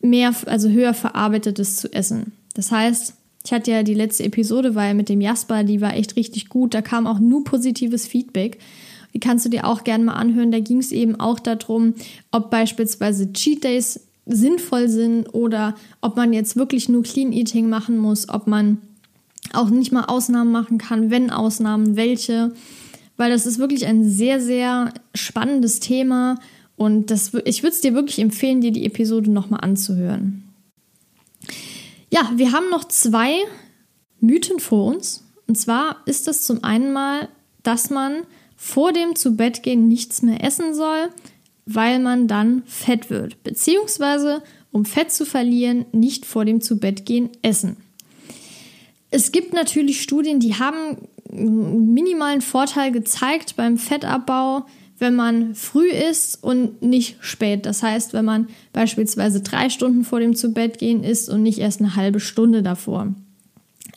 mehr, 0.00 0.34
also 0.46 0.68
höher 0.68 0.94
verarbeitetes 0.94 1.76
zu 1.76 1.92
essen. 1.92 2.32
Das 2.54 2.70
heißt, 2.70 3.14
ich 3.44 3.52
hatte 3.52 3.70
ja 3.70 3.82
die 3.82 3.94
letzte 3.94 4.24
Episode, 4.24 4.74
weil 4.74 4.94
mit 4.94 5.08
dem 5.08 5.20
Jasper, 5.20 5.64
die 5.64 5.80
war 5.80 5.94
echt 5.94 6.16
richtig 6.16 6.48
gut. 6.48 6.74
Da 6.74 6.82
kam 6.82 7.06
auch 7.06 7.18
nur 7.18 7.44
positives 7.44 8.06
Feedback. 8.06 8.58
Die 9.14 9.20
kannst 9.20 9.44
du 9.44 9.48
dir 9.48 9.66
auch 9.66 9.82
gerne 9.82 10.04
mal 10.04 10.14
anhören. 10.14 10.52
Da 10.52 10.60
ging 10.60 10.78
es 10.78 10.92
eben 10.92 11.18
auch 11.18 11.40
darum, 11.40 11.94
ob 12.30 12.50
beispielsweise 12.50 13.32
Cheat 13.32 13.64
Days 13.64 14.00
sinnvoll 14.26 14.88
sind 14.88 15.34
oder 15.34 15.74
ob 16.00 16.16
man 16.16 16.32
jetzt 16.32 16.56
wirklich 16.56 16.88
nur 16.88 17.02
Clean 17.02 17.32
Eating 17.32 17.68
machen 17.68 17.98
muss, 17.98 18.28
ob 18.28 18.46
man 18.46 18.78
auch 19.52 19.70
nicht 19.70 19.90
mal 19.90 20.04
Ausnahmen 20.04 20.52
machen 20.52 20.78
kann, 20.78 21.10
wenn 21.10 21.30
Ausnahmen, 21.30 21.96
welche. 21.96 22.52
Weil 23.20 23.32
das 23.32 23.44
ist 23.44 23.58
wirklich 23.58 23.84
ein 23.84 24.08
sehr, 24.08 24.40
sehr 24.40 24.94
spannendes 25.14 25.78
Thema 25.78 26.38
und 26.76 27.10
das, 27.10 27.34
ich 27.44 27.62
würde 27.62 27.74
es 27.74 27.82
dir 27.82 27.92
wirklich 27.92 28.18
empfehlen, 28.18 28.62
dir 28.62 28.72
die 28.72 28.86
Episode 28.86 29.30
nochmal 29.30 29.60
anzuhören. 29.60 30.48
Ja, 32.10 32.32
wir 32.36 32.52
haben 32.52 32.70
noch 32.70 32.84
zwei 32.84 33.34
Mythen 34.20 34.58
vor 34.58 34.86
uns. 34.86 35.22
Und 35.46 35.56
zwar 35.56 35.96
ist 36.06 36.28
es 36.28 36.46
zum 36.46 36.64
einen 36.64 36.94
mal, 36.94 37.28
dass 37.62 37.90
man 37.90 38.22
vor 38.56 38.94
dem 38.94 39.14
Zubettgehen 39.14 39.86
nichts 39.86 40.22
mehr 40.22 40.42
essen 40.42 40.74
soll, 40.74 41.10
weil 41.66 41.98
man 41.98 42.26
dann 42.26 42.62
fett 42.64 43.10
wird. 43.10 43.42
Beziehungsweise, 43.42 44.42
um 44.72 44.86
Fett 44.86 45.12
zu 45.12 45.26
verlieren, 45.26 45.84
nicht 45.92 46.24
vor 46.24 46.46
dem 46.46 46.62
Zubettgehen 46.62 47.28
essen. 47.42 47.76
Es 49.10 49.30
gibt 49.30 49.52
natürlich 49.52 50.00
Studien, 50.00 50.40
die 50.40 50.54
haben 50.54 50.96
minimalen 51.30 52.40
Vorteil 52.40 52.92
gezeigt 52.92 53.56
beim 53.56 53.78
Fettabbau 53.78 54.64
wenn 55.00 55.16
man 55.16 55.54
früh 55.54 55.90
isst 55.90 56.44
und 56.44 56.82
nicht 56.82 57.16
spät. 57.20 57.66
Das 57.66 57.82
heißt, 57.82 58.12
wenn 58.12 58.26
man 58.26 58.48
beispielsweise 58.72 59.40
drei 59.40 59.70
Stunden 59.70 60.04
vor 60.04 60.20
dem 60.20 60.36
Zubettgehen 60.36 61.02
isst 61.02 61.28
und 61.30 61.42
nicht 61.42 61.58
erst 61.58 61.80
eine 61.80 61.96
halbe 61.96 62.20
Stunde 62.20 62.62
davor. 62.62 63.08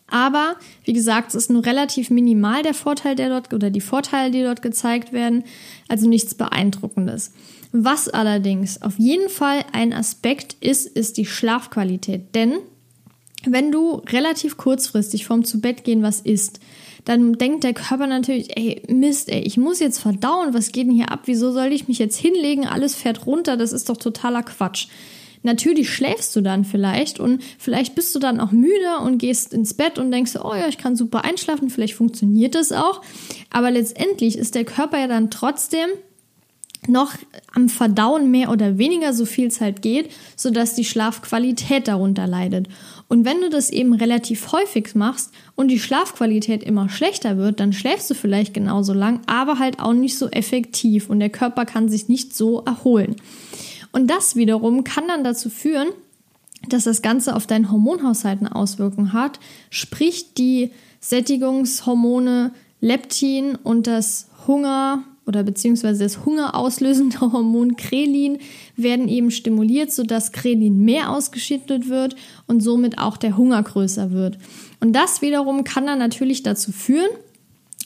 Aber 0.07 0.55
wie 0.85 0.93
gesagt, 0.93 1.29
es 1.29 1.35
ist 1.35 1.49
nur 1.49 1.65
relativ 1.65 2.09
minimal 2.09 2.63
der 2.63 2.73
Vorteil, 2.73 3.15
der 3.15 3.29
dort 3.29 3.53
oder 3.53 3.69
die 3.69 3.81
Vorteile, 3.81 4.31
die 4.31 4.43
dort 4.43 4.61
gezeigt 4.61 5.11
werden, 5.11 5.43
also 5.89 6.07
nichts 6.07 6.35
Beeindruckendes. 6.35 7.33
Was 7.71 8.07
allerdings 8.07 8.81
auf 8.81 8.97
jeden 8.97 9.29
Fall 9.29 9.65
ein 9.73 9.91
Aspekt 9.91 10.55
ist, 10.61 10.85
ist 10.85 11.17
die 11.17 11.25
Schlafqualität. 11.25 12.33
Denn 12.35 12.59
wenn 13.45 13.71
du 13.71 13.95
relativ 14.07 14.55
kurzfristig 14.55 15.25
vorm 15.25 15.43
Zubettgehen 15.43 16.01
was 16.01 16.21
isst, 16.21 16.59
dann 17.05 17.33
denkt 17.33 17.63
der 17.63 17.73
Körper 17.73 18.07
natürlich, 18.07 18.55
ey, 18.57 18.81
Mist, 18.87 19.29
ey, 19.29 19.41
ich 19.41 19.57
muss 19.57 19.79
jetzt 19.79 19.99
verdauen, 19.99 20.53
was 20.53 20.71
geht 20.71 20.87
denn 20.87 20.93
hier 20.93 21.11
ab? 21.11 21.21
Wieso 21.25 21.51
soll 21.51 21.73
ich 21.73 21.87
mich 21.87 21.99
jetzt 21.99 22.17
hinlegen? 22.17 22.65
Alles 22.65 22.95
fährt 22.95 23.25
runter, 23.25 23.57
das 23.57 23.73
ist 23.73 23.89
doch 23.89 23.97
totaler 23.97 24.43
Quatsch. 24.43 24.87
Natürlich 25.45 25.89
schläfst 25.89 26.33
du 26.37 26.41
dann 26.41 26.63
vielleicht 26.63 27.19
und 27.19 27.43
vielleicht 27.59 27.95
bist 27.95 28.15
du 28.15 28.19
dann 28.19 28.39
auch 28.39 28.51
müde 28.51 28.99
und 29.03 29.17
gehst 29.17 29.53
ins 29.53 29.73
Bett 29.73 29.99
und 29.99 30.09
denkst, 30.09 30.37
oh 30.41 30.55
ja, 30.55 30.69
ich 30.69 30.77
kann 30.77 30.95
super 30.95 31.25
einschlafen, 31.25 31.69
vielleicht 31.69 31.95
funktioniert 31.95 32.55
das 32.55 32.71
auch. 32.71 33.01
Aber 33.49 33.69
letztendlich 33.69 34.37
ist 34.37 34.55
der 34.55 34.63
Körper 34.63 34.99
ja 34.99 35.07
dann 35.07 35.29
trotzdem 35.29 35.89
noch 36.89 37.13
am 37.53 37.69
Verdauen 37.69 38.31
mehr 38.31 38.49
oder 38.49 38.77
weniger, 38.77 39.13
so 39.13 39.25
viel 39.25 39.49
halt 39.59 39.81
geht, 39.81 40.11
sodass 40.35 40.75
die 40.75 40.85
Schlafqualität 40.85 41.87
darunter 41.87 42.27
leidet. 42.27 42.67
Und 43.07 43.25
wenn 43.25 43.41
du 43.41 43.49
das 43.49 43.69
eben 43.69 43.93
relativ 43.93 44.51
häufig 44.51 44.95
machst 44.95 45.31
und 45.55 45.67
die 45.67 45.79
Schlafqualität 45.79 46.63
immer 46.63 46.89
schlechter 46.89 47.37
wird, 47.37 47.59
dann 47.59 47.73
schläfst 47.73 48.09
du 48.09 48.15
vielleicht 48.15 48.53
genauso 48.53 48.93
lang, 48.93 49.21
aber 49.27 49.59
halt 49.59 49.79
auch 49.79 49.93
nicht 49.93 50.17
so 50.17 50.29
effektiv 50.29 51.09
und 51.09 51.19
der 51.19 51.29
Körper 51.29 51.65
kann 51.65 51.89
sich 51.89 52.09
nicht 52.09 52.35
so 52.35 52.61
erholen. 52.61 53.15
Und 53.91 54.07
das 54.07 54.35
wiederum 54.35 54.83
kann 54.83 55.07
dann 55.07 55.23
dazu 55.23 55.49
führen, 55.49 55.89
dass 56.67 56.85
das 56.85 57.01
Ganze 57.01 57.35
auf 57.35 57.45
deinen 57.45 57.71
Hormonhaushalt 57.71 58.39
eine 58.39 58.55
Auswirkung 58.55 59.13
hat, 59.13 59.39
sprich 59.69 60.33
die 60.33 60.71
Sättigungshormone 60.99 62.51
Leptin 62.79 63.55
und 63.55 63.87
das 63.87 64.27
Hunger 64.47 65.03
oder 65.25 65.43
beziehungsweise 65.43 66.03
das 66.03 66.25
hungerauslösende 66.25 67.19
Hormon 67.31 67.75
Krelin 67.75 68.39
werden 68.75 69.07
eben 69.07 69.31
stimuliert, 69.31 69.91
sodass 69.91 70.31
Krelin 70.31 70.83
mehr 70.83 71.11
ausgeschüttet 71.11 71.89
wird 71.89 72.15
und 72.47 72.61
somit 72.61 72.97
auch 72.97 73.17
der 73.17 73.37
Hunger 73.37 73.61
größer 73.63 74.11
wird. 74.11 74.37
Und 74.79 74.93
das 74.93 75.21
wiederum 75.21 75.63
kann 75.63 75.85
dann 75.85 75.99
natürlich 75.99 76.43
dazu 76.43 76.71
führen, 76.71 77.09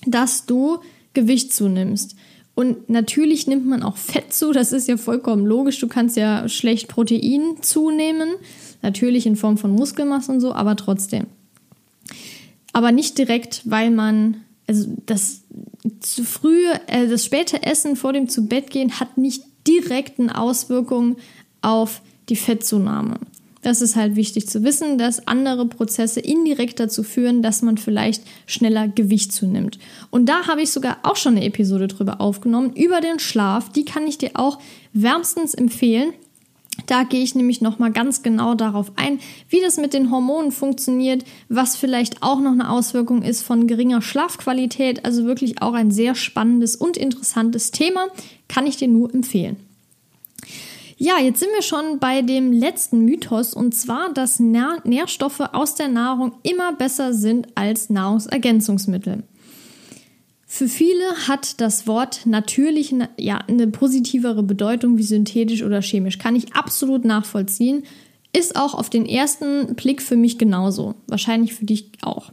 dass 0.06 0.46
du 0.46 0.80
Gewicht 1.14 1.54
zunimmst. 1.54 2.16
Und 2.56 2.90
natürlich 2.90 3.46
nimmt 3.46 3.68
man 3.68 3.84
auch 3.84 3.98
Fett 3.98 4.34
zu, 4.34 4.52
das 4.52 4.72
ist 4.72 4.88
ja 4.88 4.98
vollkommen 4.98 5.46
logisch. 5.46 5.80
Du 5.80 5.88
kannst 5.88 6.18
ja 6.18 6.50
schlecht 6.50 6.88
Protein 6.88 7.58
zunehmen, 7.62 8.30
natürlich 8.82 9.28
in 9.28 9.36
Form 9.36 9.60
von 9.60 9.72
Muskelmasse 9.72 10.32
und 10.32 10.40
so, 10.40 10.54
aber 10.54 10.76
trotzdem. 10.76 11.28
Aber 12.74 12.92
nicht 12.92 13.18
direkt, 13.20 13.62
weil 13.66 13.92
man 13.92 14.38
also 14.68 14.88
das 15.06 15.42
zu 16.02 16.24
früh, 16.24 16.66
äh, 16.88 17.08
das 17.08 17.26
späte 17.26 17.64
Essen 17.64 17.96
vor 17.96 18.14
dem 18.14 18.28
Zubettgehen 18.30 19.00
hat 19.00 19.18
nicht 19.18 19.44
direkten 19.66 20.30
Auswirkungen 20.30 21.16
auf 21.62 22.02
die 22.30 22.36
Fettzunahme. 22.36 23.20
Das 23.62 23.82
ist 23.82 23.96
halt 23.96 24.16
wichtig 24.16 24.48
zu 24.48 24.64
wissen, 24.64 24.98
dass 24.98 25.28
andere 25.28 25.66
Prozesse 25.66 26.20
indirekt 26.20 26.80
dazu 26.80 27.04
führen, 27.04 27.42
dass 27.42 27.62
man 27.62 27.78
vielleicht 27.78 28.24
schneller 28.46 28.88
Gewicht 28.88 29.34
zunimmt. 29.34 29.80
Und 30.10 30.28
da 30.28 30.48
habe 30.48 30.62
ich 30.62 30.72
sogar 30.72 31.00
auch 31.04 31.16
schon 31.16 31.36
eine 31.36 31.46
Episode 31.46 31.88
drüber 31.88 32.22
aufgenommen, 32.22 32.74
über 32.76 33.02
den 33.02 33.20
Schlaf. 33.20 33.70
Die 33.70 33.84
kann 33.84 34.08
ich 34.08 34.18
dir 34.18 34.32
auch 34.36 34.60
wärmstens 34.94 35.54
empfehlen. 35.54 36.14
Da 36.86 37.04
gehe 37.04 37.24
ich 37.24 37.36
nämlich 37.36 37.60
nochmal 37.60 37.92
ganz 37.92 38.22
genau 38.22 38.56
darauf 38.56 38.92
ein, 38.96 39.20
wie 39.50 39.60
das 39.62 39.78
mit 39.78 39.94
den 39.94 40.12
Hormonen 40.12 40.52
funktioniert, 40.52 41.26
was 41.50 41.76
vielleicht 41.76 42.24
auch 42.24 42.40
noch 42.40 42.52
eine 42.52 42.70
Auswirkung 42.70 43.24
ist 43.24 43.42
von 43.42 43.68
geringer 43.68 44.02
Schlafqualität. 44.02 45.04
Also 45.04 45.26
wirklich 45.26 45.62
auch 45.62 45.74
ein 45.74 45.92
sehr 45.92 46.16
spannendes 46.16 46.76
und 46.76 46.96
interessantes 46.96 47.72
Thema. 47.72 48.08
Kann 48.48 48.68
ich 48.68 48.78
dir 48.78 48.88
nur 48.88 49.14
empfehlen. 49.14 49.58
Ja, 51.00 51.20
jetzt 51.20 51.40
sind 51.40 51.50
wir 51.54 51.62
schon 51.62 52.00
bei 52.00 52.24
dem 52.24 52.52
letzten 52.52 53.06
Mythos 53.06 53.54
und 53.54 53.76
zwar, 53.76 54.12
dass 54.14 54.40
Nährstoffe 54.40 55.42
aus 55.42 55.76
der 55.76 55.90
Nahrung 55.90 56.32
immer 56.42 56.74
besser 56.74 57.14
sind 57.14 57.48
als 57.54 57.92
Nahrungsergänzungsmittel. 57.92 59.24
Für 60.58 60.68
viele 60.68 61.28
hat 61.28 61.62
das 61.62 61.86
Wort 61.86 62.22
natürlich 62.26 62.92
ja, 63.20 63.38
eine 63.48 63.68
positivere 63.68 64.42
Bedeutung 64.42 64.98
wie 64.98 65.04
synthetisch 65.04 65.62
oder 65.62 65.84
chemisch. 65.84 66.18
Kann 66.18 66.36
ich 66.36 66.56
absolut 66.56 67.06
nachvollziehen. 67.06 67.84
Ist 68.34 68.56
auch 68.56 68.74
auf 68.74 68.90
den 68.90 69.06
ersten 69.06 69.76
Blick 69.76 70.02
für 70.02 70.16
mich 70.16 70.40
genauso. 70.40 70.96
Wahrscheinlich 71.06 71.54
für 71.54 71.66
dich 71.66 71.92
auch. 72.02 72.32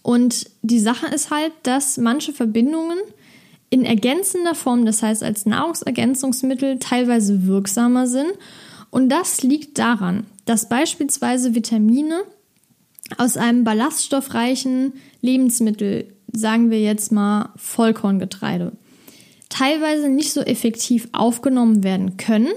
Und 0.00 0.48
die 0.62 0.80
Sache 0.80 1.06
ist 1.14 1.30
halt, 1.30 1.52
dass 1.64 1.98
manche 1.98 2.32
Verbindungen 2.32 2.96
in 3.68 3.84
ergänzender 3.84 4.54
Form, 4.54 4.86
das 4.86 5.02
heißt 5.02 5.22
als 5.22 5.44
Nahrungsergänzungsmittel, 5.44 6.78
teilweise 6.78 7.46
wirksamer 7.46 8.06
sind. 8.06 8.32
Und 8.88 9.10
das 9.10 9.42
liegt 9.42 9.78
daran, 9.78 10.24
dass 10.46 10.70
beispielsweise 10.70 11.54
Vitamine 11.54 12.22
aus 13.18 13.36
einem 13.36 13.64
ballaststoffreichen 13.64 14.94
Lebensmittel 15.20 16.06
sagen 16.32 16.70
wir 16.70 16.80
jetzt 16.80 17.12
mal 17.12 17.50
Vollkorngetreide, 17.56 18.72
teilweise 19.48 20.08
nicht 20.08 20.32
so 20.32 20.40
effektiv 20.40 21.08
aufgenommen 21.12 21.84
werden 21.84 22.16
können. 22.16 22.48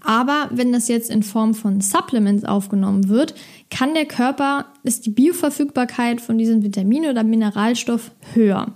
Aber 0.00 0.48
wenn 0.50 0.72
das 0.72 0.88
jetzt 0.88 1.10
in 1.10 1.22
Form 1.22 1.54
von 1.54 1.80
Supplements 1.80 2.44
aufgenommen 2.44 3.08
wird, 3.08 3.34
kann 3.70 3.94
der 3.94 4.06
Körper, 4.06 4.66
ist 4.82 5.06
die 5.06 5.10
Bioverfügbarkeit 5.10 6.20
von 6.20 6.38
diesem 6.38 6.62
Vitamin 6.62 7.06
oder 7.06 7.22
Mineralstoff 7.22 8.10
höher. 8.34 8.72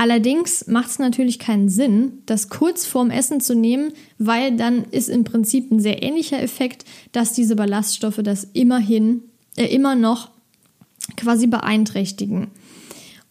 Allerdings 0.00 0.66
macht 0.66 0.88
es 0.88 0.98
natürlich 0.98 1.38
keinen 1.38 1.68
Sinn, 1.68 2.22
das 2.24 2.48
kurz 2.48 2.86
vorm 2.86 3.10
Essen 3.10 3.40
zu 3.40 3.54
nehmen, 3.54 3.92
weil 4.18 4.56
dann 4.56 4.84
ist 4.84 5.10
im 5.10 5.24
Prinzip 5.24 5.70
ein 5.70 5.78
sehr 5.78 6.02
ähnlicher 6.02 6.42
Effekt, 6.42 6.86
dass 7.12 7.34
diese 7.34 7.54
Ballaststoffe 7.54 8.20
das 8.22 8.48
immerhin, 8.54 9.22
äh, 9.56 9.66
immer 9.66 9.96
noch 9.96 10.30
quasi 11.16 11.46
beeinträchtigen. 11.46 12.48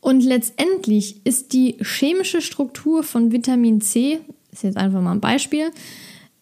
Und 0.01 0.23
letztendlich 0.23 1.25
ist 1.25 1.53
die 1.53 1.75
chemische 1.81 2.41
Struktur 2.41 3.03
von 3.03 3.31
Vitamin 3.31 3.81
C, 3.81 4.19
ist 4.51 4.63
jetzt 4.63 4.77
einfach 4.77 5.01
mal 5.01 5.11
ein 5.11 5.19
Beispiel, 5.19 5.71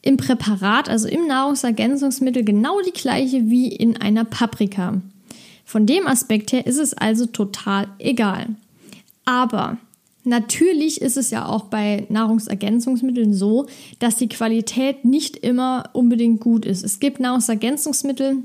im 0.02 0.18
Präparat, 0.18 0.90
also 0.90 1.08
im 1.08 1.28
Nahrungsergänzungsmittel, 1.28 2.44
genau 2.44 2.80
die 2.82 2.92
gleiche 2.92 3.50
wie 3.50 3.68
in 3.68 3.98
einer 3.98 4.26
Paprika. 4.26 5.02
Von 5.66 5.86
dem 5.86 6.08
Aspekt 6.08 6.54
her 6.54 6.66
ist 6.66 6.78
es 6.78 6.94
also 6.94 7.26
total 7.26 7.88
egal. 8.00 8.48
Aber 9.26 9.78
Natürlich 10.28 11.00
ist 11.02 11.16
es 11.16 11.32
ja 11.32 11.46
auch 11.46 11.66
bei 11.66 12.06
Nahrungsergänzungsmitteln 12.10 13.34
so, 13.34 13.66
dass 14.00 14.18
die 14.18 14.28
Qualität 14.28 15.06
nicht 15.06 15.38
immer 15.38 15.90
unbedingt 15.94 16.42
gut 16.42 16.66
ist. 16.66 16.84
Es 16.84 17.00
gibt 17.00 17.22
Nahrungsergänzungsmittel, 17.22 18.44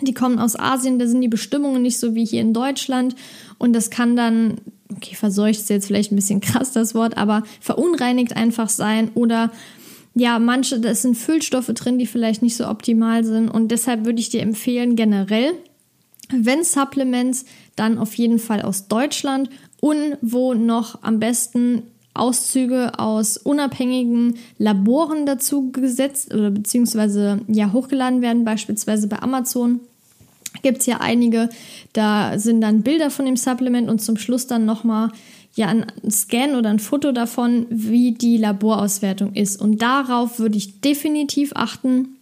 die 0.00 0.14
kommen 0.14 0.38
aus 0.38 0.58
Asien, 0.58 0.98
da 0.98 1.06
sind 1.06 1.20
die 1.20 1.28
Bestimmungen 1.28 1.82
nicht 1.82 1.98
so 1.98 2.14
wie 2.14 2.24
hier 2.24 2.40
in 2.40 2.54
Deutschland. 2.54 3.16
Und 3.58 3.72
das 3.72 3.90
kann 3.90 4.16
dann, 4.16 4.60
okay, 4.94 5.14
verseucht 5.14 5.58
ist 5.58 5.70
jetzt 5.70 5.86
vielleicht 5.86 6.12
ein 6.12 6.16
bisschen 6.16 6.40
krass 6.42 6.72
das 6.72 6.94
Wort, 6.94 7.16
aber 7.16 7.42
verunreinigt 7.60 8.36
einfach 8.36 8.68
sein. 8.68 9.10
Oder 9.14 9.50
ja, 10.14 10.38
manche, 10.38 10.80
da 10.80 10.94
sind 10.94 11.16
Füllstoffe 11.16 11.72
drin, 11.74 11.98
die 11.98 12.06
vielleicht 12.06 12.42
nicht 12.42 12.56
so 12.56 12.68
optimal 12.68 13.24
sind. 13.24 13.48
Und 13.48 13.68
deshalb 13.68 14.04
würde 14.04 14.20
ich 14.20 14.30
dir 14.30 14.42
empfehlen, 14.42 14.96
generell, 14.96 15.52
wenn 16.30 16.62
Supplements, 16.62 17.44
dann 17.76 17.98
auf 17.98 18.14
jeden 18.14 18.38
Fall 18.38 18.62
aus 18.62 18.88
Deutschland. 18.88 19.50
Und 19.80 20.18
wo 20.20 20.54
noch 20.54 21.02
am 21.02 21.20
besten 21.20 21.82
Auszüge 22.18 22.98
aus 22.98 23.36
unabhängigen 23.36 24.36
Laboren 24.58 25.26
dazu 25.26 25.70
gesetzt 25.70 26.34
oder 26.34 26.50
beziehungsweise 26.50 27.40
ja 27.48 27.72
hochgeladen 27.72 28.22
werden, 28.22 28.44
beispielsweise 28.44 29.08
bei 29.08 29.20
Amazon 29.20 29.80
gibt 30.62 30.78
es 30.80 30.86
ja 30.86 30.98
einige, 31.00 31.48
da 31.92 32.38
sind 32.38 32.60
dann 32.60 32.82
Bilder 32.82 33.10
von 33.10 33.26
dem 33.26 33.36
Supplement 33.36 33.88
und 33.88 34.00
zum 34.00 34.16
Schluss 34.16 34.46
dann 34.46 34.64
nochmal 34.64 35.10
ja 35.54 35.66
ein 35.66 35.86
Scan 36.10 36.56
oder 36.56 36.70
ein 36.70 36.78
Foto 36.78 37.12
davon, 37.12 37.66
wie 37.70 38.12
die 38.12 38.36
Laborauswertung 38.36 39.34
ist. 39.34 39.60
Und 39.60 39.82
darauf 39.82 40.38
würde 40.38 40.56
ich 40.56 40.80
definitiv 40.80 41.52
achten, 41.54 42.16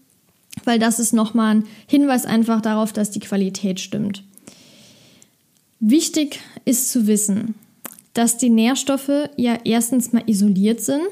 weil 0.64 0.78
das 0.78 0.98
ist 0.98 1.12
nochmal 1.12 1.56
ein 1.56 1.64
Hinweis 1.86 2.24
einfach 2.24 2.60
darauf, 2.60 2.92
dass 2.92 3.10
die 3.10 3.20
Qualität 3.20 3.80
stimmt. 3.80 4.22
Wichtig 5.80 6.40
ist 6.64 6.90
zu 6.90 7.06
wissen, 7.06 7.54
dass 8.16 8.38
die 8.38 8.48
Nährstoffe 8.48 9.28
ja 9.36 9.58
erstens 9.64 10.12
mal 10.12 10.22
isoliert 10.26 10.80
sind. 10.80 11.02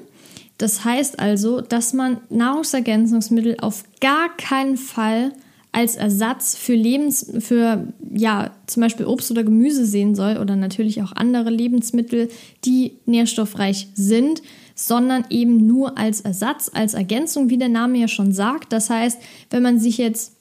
Das 0.57 0.85
heißt 0.85 1.19
also, 1.19 1.61
dass 1.61 1.93
man 1.93 2.19
Nahrungsergänzungsmittel 2.31 3.57
auf 3.61 3.85
gar 4.01 4.35
keinen 4.37 4.79
Fall 4.79 5.33
als 5.71 5.97
Ersatz 5.97 6.57
für 6.57 6.75
Lebens, 6.75 7.31
für 7.41 7.89
ja, 8.15 8.53
zum 8.67 8.81
Beispiel 8.81 9.05
Obst 9.05 9.31
oder 9.31 9.45
Gemüse 9.45 9.85
sehen 9.85 10.15
soll 10.15 10.39
oder 10.39 10.57
natürlich 10.57 11.03
auch 11.03 11.13
andere 11.13 11.51
Lebensmittel, 11.51 12.31
die 12.65 12.93
nährstoffreich 13.05 13.89
sind, 13.95 14.41
sondern 14.75 15.27
eben 15.29 15.67
nur 15.67 15.99
als 15.99 16.23
Ersatz, 16.23 16.71
als 16.73 16.95
Ergänzung, 16.95 17.51
wie 17.51 17.59
der 17.59 17.69
Name 17.69 17.99
ja 17.99 18.09
schon 18.09 18.33
sagt. 18.33 18.73
Das 18.73 18.89
heißt, 18.89 19.21
wenn 19.51 19.63
man 19.63 19.79
sich 19.79 19.99
jetzt 19.99 20.33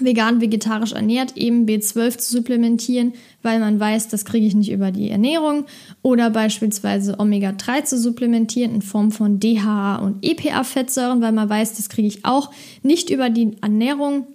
vegan, 0.00 0.40
vegetarisch 0.40 0.92
ernährt, 0.92 1.36
eben 1.36 1.66
B12 1.66 2.18
zu 2.18 2.32
supplementieren, 2.32 3.14
weil 3.46 3.60
man 3.60 3.80
weiß, 3.80 4.08
das 4.08 4.26
kriege 4.26 4.46
ich 4.46 4.54
nicht 4.54 4.70
über 4.70 4.90
die 4.90 5.08
Ernährung. 5.08 5.64
Oder 6.02 6.28
beispielsweise 6.28 7.18
Omega-3 7.18 7.84
zu 7.84 7.98
supplementieren 7.98 8.74
in 8.74 8.82
Form 8.82 9.12
von 9.12 9.40
DHA 9.40 9.96
und 9.96 10.22
EPA-Fettsäuren, 10.22 11.22
weil 11.22 11.32
man 11.32 11.48
weiß, 11.48 11.76
das 11.76 11.88
kriege 11.88 12.08
ich 12.08 12.24
auch 12.26 12.50
nicht 12.82 13.08
über 13.08 13.30
die 13.30 13.56
Ernährung. 13.62 14.26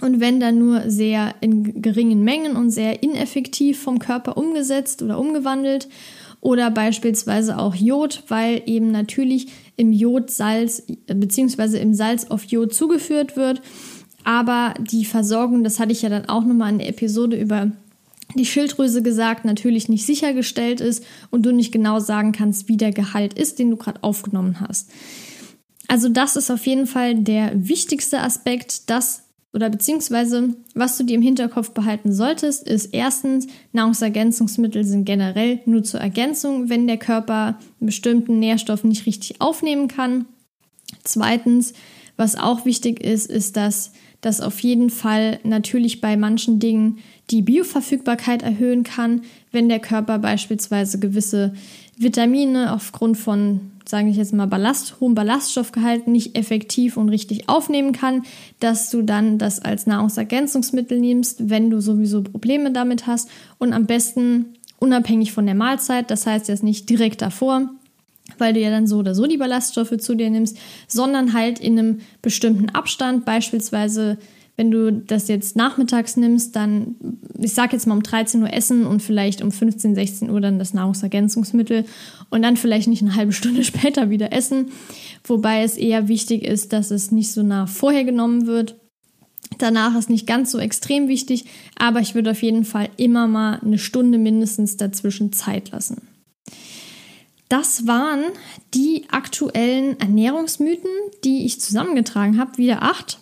Und 0.00 0.20
wenn 0.20 0.38
dann 0.38 0.58
nur 0.58 0.90
sehr 0.90 1.34
in 1.40 1.80
geringen 1.80 2.22
Mengen 2.22 2.56
und 2.56 2.70
sehr 2.70 3.02
ineffektiv 3.02 3.80
vom 3.80 3.98
Körper 3.98 4.36
umgesetzt 4.36 5.02
oder 5.02 5.18
umgewandelt. 5.18 5.88
Oder 6.40 6.70
beispielsweise 6.70 7.56
auch 7.56 7.74
Jod, 7.74 8.24
weil 8.28 8.62
eben 8.66 8.90
natürlich 8.90 9.46
im 9.76 9.92
Jod 9.92 10.30
Salz 10.30 10.82
bzw. 11.06 11.78
im 11.80 11.94
Salz 11.94 12.24
auf 12.26 12.44
Jod 12.44 12.74
zugeführt 12.74 13.36
wird. 13.36 13.62
Aber 14.24 14.74
die 14.80 15.04
Versorgung, 15.04 15.64
das 15.64 15.80
hatte 15.80 15.92
ich 15.92 16.02
ja 16.02 16.08
dann 16.08 16.28
auch 16.28 16.44
nochmal 16.44 16.72
in 16.72 16.78
der 16.78 16.88
Episode 16.88 17.36
über 17.36 17.70
die 18.36 18.46
Schilddrüse 18.46 19.02
gesagt, 19.02 19.44
natürlich 19.44 19.88
nicht 19.88 20.06
sichergestellt 20.06 20.80
ist 20.80 21.04
und 21.30 21.44
du 21.44 21.52
nicht 21.52 21.72
genau 21.72 22.00
sagen 22.00 22.32
kannst, 22.32 22.68
wie 22.68 22.76
der 22.76 22.92
Gehalt 22.92 23.34
ist, 23.34 23.58
den 23.58 23.70
du 23.70 23.76
gerade 23.76 24.02
aufgenommen 24.02 24.60
hast. 24.60 24.90
Also 25.88 26.08
das 26.08 26.36
ist 26.36 26.50
auf 26.50 26.66
jeden 26.66 26.86
Fall 26.86 27.16
der 27.16 27.52
wichtigste 27.54 28.20
Aspekt, 28.20 28.88
das 28.90 29.24
oder 29.52 29.68
beziehungsweise 29.68 30.56
was 30.74 30.96
du 30.96 31.04
dir 31.04 31.16
im 31.16 31.22
Hinterkopf 31.22 31.72
behalten 31.72 32.12
solltest, 32.12 32.66
ist 32.66 32.94
erstens, 32.94 33.48
Nahrungsergänzungsmittel 33.72 34.84
sind 34.84 35.04
generell 35.04 35.60
nur 35.66 35.84
zur 35.84 36.00
Ergänzung, 36.00 36.70
wenn 36.70 36.86
der 36.86 36.96
Körper 36.96 37.58
einen 37.78 37.86
bestimmten 37.86 38.38
Nährstoff 38.38 38.84
nicht 38.84 39.04
richtig 39.04 39.40
aufnehmen 39.42 39.88
kann. 39.88 40.24
Zweitens, 41.04 41.74
was 42.16 42.36
auch 42.36 42.64
wichtig 42.64 43.02
ist, 43.02 43.30
ist, 43.30 43.56
dass 43.56 43.92
das 44.22 44.40
auf 44.40 44.60
jeden 44.60 44.88
Fall 44.88 45.40
natürlich 45.42 46.00
bei 46.00 46.16
manchen 46.16 46.58
Dingen 46.58 46.98
die 47.32 47.42
Bioverfügbarkeit 47.42 48.42
erhöhen 48.42 48.84
kann, 48.84 49.22
wenn 49.50 49.68
der 49.68 49.80
Körper 49.80 50.18
beispielsweise 50.18 50.98
gewisse 50.98 51.54
Vitamine 51.96 52.72
aufgrund 52.72 53.16
von, 53.16 53.72
sage 53.86 54.10
ich 54.10 54.16
jetzt 54.16 54.34
mal, 54.34 54.46
Ballast, 54.46 55.00
hohem 55.00 55.14
Ballaststoffgehalt 55.14 56.06
nicht 56.08 56.36
effektiv 56.36 56.96
und 56.96 57.08
richtig 57.08 57.48
aufnehmen 57.48 57.92
kann, 57.92 58.22
dass 58.60 58.90
du 58.90 59.02
dann 59.02 59.38
das 59.38 59.60
als 59.60 59.86
Nahrungsergänzungsmittel 59.86 61.00
nimmst, 61.00 61.48
wenn 61.48 61.70
du 61.70 61.80
sowieso 61.80 62.22
Probleme 62.22 62.70
damit 62.70 63.06
hast 63.06 63.30
und 63.58 63.72
am 63.72 63.86
besten 63.86 64.54
unabhängig 64.78 65.32
von 65.32 65.46
der 65.46 65.54
Mahlzeit, 65.54 66.10
das 66.10 66.26
heißt 66.26 66.48
jetzt 66.48 66.62
nicht 66.62 66.90
direkt 66.90 67.22
davor, 67.22 67.70
weil 68.38 68.52
du 68.52 68.60
ja 68.60 68.70
dann 68.70 68.86
so 68.86 68.98
oder 68.98 69.14
so 69.14 69.26
die 69.26 69.38
Ballaststoffe 69.38 69.96
zu 69.98 70.14
dir 70.14 70.28
nimmst, 70.28 70.58
sondern 70.86 71.32
halt 71.32 71.58
in 71.60 71.78
einem 71.78 72.00
bestimmten 72.20 72.70
Abstand, 72.70 73.24
beispielsweise 73.24 74.18
wenn 74.56 74.70
du 74.70 74.92
das 74.92 75.28
jetzt 75.28 75.56
nachmittags 75.56 76.16
nimmst, 76.16 76.54
dann, 76.54 76.96
ich 77.38 77.54
sag 77.54 77.72
jetzt 77.72 77.86
mal 77.86 77.94
um 77.94 78.02
13 78.02 78.42
Uhr 78.42 78.52
essen 78.52 78.86
und 78.86 79.02
vielleicht 79.02 79.42
um 79.42 79.50
15, 79.50 79.94
16 79.94 80.30
Uhr 80.30 80.40
dann 80.40 80.58
das 80.58 80.74
Nahrungsergänzungsmittel 80.74 81.86
und 82.28 82.42
dann 82.42 82.56
vielleicht 82.56 82.88
nicht 82.88 83.02
eine 83.02 83.14
halbe 83.14 83.32
Stunde 83.32 83.64
später 83.64 84.10
wieder 84.10 84.32
essen. 84.32 84.70
Wobei 85.24 85.62
es 85.62 85.76
eher 85.76 86.08
wichtig 86.08 86.44
ist, 86.44 86.72
dass 86.72 86.90
es 86.90 87.10
nicht 87.10 87.32
so 87.32 87.42
nah 87.42 87.66
vorher 87.66 88.04
genommen 88.04 88.46
wird. 88.46 88.76
Danach 89.58 89.96
ist 89.96 90.10
nicht 90.10 90.26
ganz 90.26 90.50
so 90.50 90.58
extrem 90.58 91.08
wichtig, 91.08 91.44
aber 91.78 92.00
ich 92.00 92.14
würde 92.14 92.30
auf 92.30 92.42
jeden 92.42 92.64
Fall 92.64 92.88
immer 92.96 93.28
mal 93.28 93.58
eine 93.62 93.78
Stunde 93.78 94.18
mindestens 94.18 94.76
dazwischen 94.76 95.32
Zeit 95.32 95.70
lassen. 95.70 96.02
Das 97.48 97.86
waren 97.86 98.24
die 98.72 99.04
aktuellen 99.10 100.00
Ernährungsmythen, 100.00 100.90
die 101.22 101.44
ich 101.44 101.60
zusammengetragen 101.60 102.38
habe, 102.38 102.56
wieder 102.56 102.82
acht. 102.82 103.18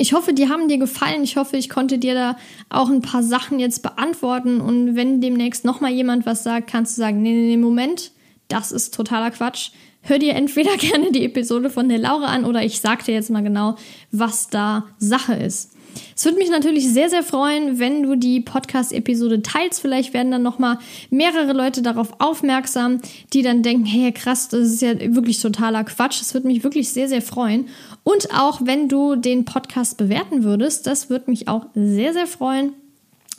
Ich 0.00 0.12
hoffe, 0.12 0.32
die 0.32 0.48
haben 0.48 0.68
dir 0.68 0.78
gefallen. 0.78 1.24
Ich 1.24 1.36
hoffe, 1.36 1.56
ich 1.56 1.68
konnte 1.68 1.98
dir 1.98 2.14
da 2.14 2.36
auch 2.68 2.88
ein 2.88 3.02
paar 3.02 3.24
Sachen 3.24 3.58
jetzt 3.58 3.82
beantworten. 3.82 4.60
Und 4.60 4.94
wenn 4.94 5.20
demnächst 5.20 5.64
nochmal 5.64 5.90
jemand 5.90 6.24
was 6.24 6.44
sagt, 6.44 6.70
kannst 6.70 6.96
du 6.96 7.00
sagen, 7.00 7.20
nee, 7.20 7.32
nee, 7.32 7.48
nee, 7.48 7.56
Moment, 7.56 8.12
das 8.46 8.70
ist 8.70 8.94
totaler 8.94 9.32
Quatsch. 9.32 9.70
Hör 10.02 10.20
dir 10.20 10.36
entweder 10.36 10.76
gerne 10.78 11.10
die 11.10 11.24
Episode 11.24 11.68
von 11.68 11.88
der 11.88 11.98
Laura 11.98 12.26
an 12.26 12.44
oder 12.44 12.64
ich 12.64 12.80
sag 12.80 13.04
dir 13.04 13.14
jetzt 13.14 13.30
mal 13.30 13.42
genau, 13.42 13.74
was 14.12 14.48
da 14.48 14.86
Sache 14.98 15.34
ist. 15.34 15.72
Es 16.16 16.24
würde 16.24 16.38
mich 16.38 16.50
natürlich 16.50 16.88
sehr, 16.88 17.08
sehr 17.08 17.22
freuen, 17.22 17.78
wenn 17.78 18.02
du 18.02 18.16
die 18.16 18.40
Podcast-Episode 18.40 19.42
teilst. 19.42 19.80
Vielleicht 19.80 20.14
werden 20.14 20.32
dann 20.32 20.42
nochmal 20.42 20.78
mehrere 21.10 21.52
Leute 21.52 21.82
darauf 21.82 22.20
aufmerksam, 22.20 23.00
die 23.32 23.42
dann 23.42 23.62
denken, 23.62 23.84
hey, 23.84 24.12
krass, 24.12 24.48
das 24.48 24.68
ist 24.68 24.82
ja 24.82 24.98
wirklich 25.14 25.40
totaler 25.40 25.84
Quatsch. 25.84 26.20
Das 26.20 26.34
würde 26.34 26.46
mich 26.46 26.64
wirklich 26.64 26.88
sehr, 26.90 27.08
sehr 27.08 27.22
freuen. 27.22 27.68
Und 28.04 28.34
auch 28.34 28.60
wenn 28.64 28.88
du 28.88 29.16
den 29.16 29.44
Podcast 29.44 29.96
bewerten 29.96 30.42
würdest, 30.44 30.86
das 30.86 31.10
würde 31.10 31.30
mich 31.30 31.48
auch 31.48 31.66
sehr, 31.74 32.12
sehr 32.12 32.26
freuen. 32.26 32.72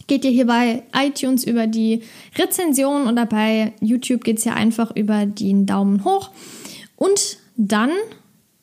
Geht 0.07 0.25
ihr 0.25 0.31
hier 0.31 0.47
bei 0.47 0.83
iTunes 0.95 1.43
über 1.43 1.67
die 1.67 2.01
Rezension 2.37 3.07
oder 3.07 3.25
bei 3.25 3.73
YouTube 3.79 4.23
geht 4.23 4.39
es 4.39 4.45
ja 4.45 4.53
einfach 4.53 4.95
über 4.95 5.25
den 5.25 5.65
Daumen 5.65 6.03
hoch. 6.03 6.31
Und 6.95 7.37
dann 7.57 7.91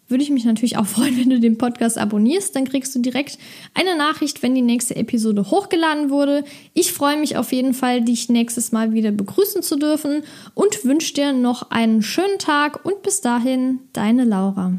würde 0.09 0.23
ich 0.23 0.31
mich 0.31 0.45
natürlich 0.45 0.77
auch 0.77 0.87
freuen, 0.87 1.16
wenn 1.19 1.31
du 1.31 1.40
den 1.40 1.59
Podcast 1.59 1.99
abonnierst. 1.99 2.55
Dann 2.55 2.66
kriegst 2.66 2.95
du 2.95 3.01
direkt 3.01 3.38
eine 3.75 3.97
Nachricht, 3.97 4.42
wenn 4.42 4.55
die 4.55 4.62
nächste 4.62 4.97
Episode 4.97 5.51
hochgeladen 5.51 6.11
wurde. 6.11 6.45
Ich 6.75 6.92
freue 6.92 7.19
mich 7.19 7.37
auf 7.37 7.53
jeden 7.53 7.75
Fall, 7.75 8.03
dich 8.03 8.29
nächstes 8.29 8.73
Mal 8.73 8.92
wieder 8.92 9.11
begrüßen 9.11 9.62
zu 9.62 9.77
dürfen 9.77 10.23
und 10.55 10.85
wünsche 10.85 11.14
dir 11.14 11.33
noch 11.33 11.71
einen 11.71 12.03
schönen 12.03 12.38
Tag 12.38 12.85
und 12.85 13.03
bis 13.03 13.21
dahin, 13.21 13.81
deine 13.92 14.25
Laura. 14.25 14.75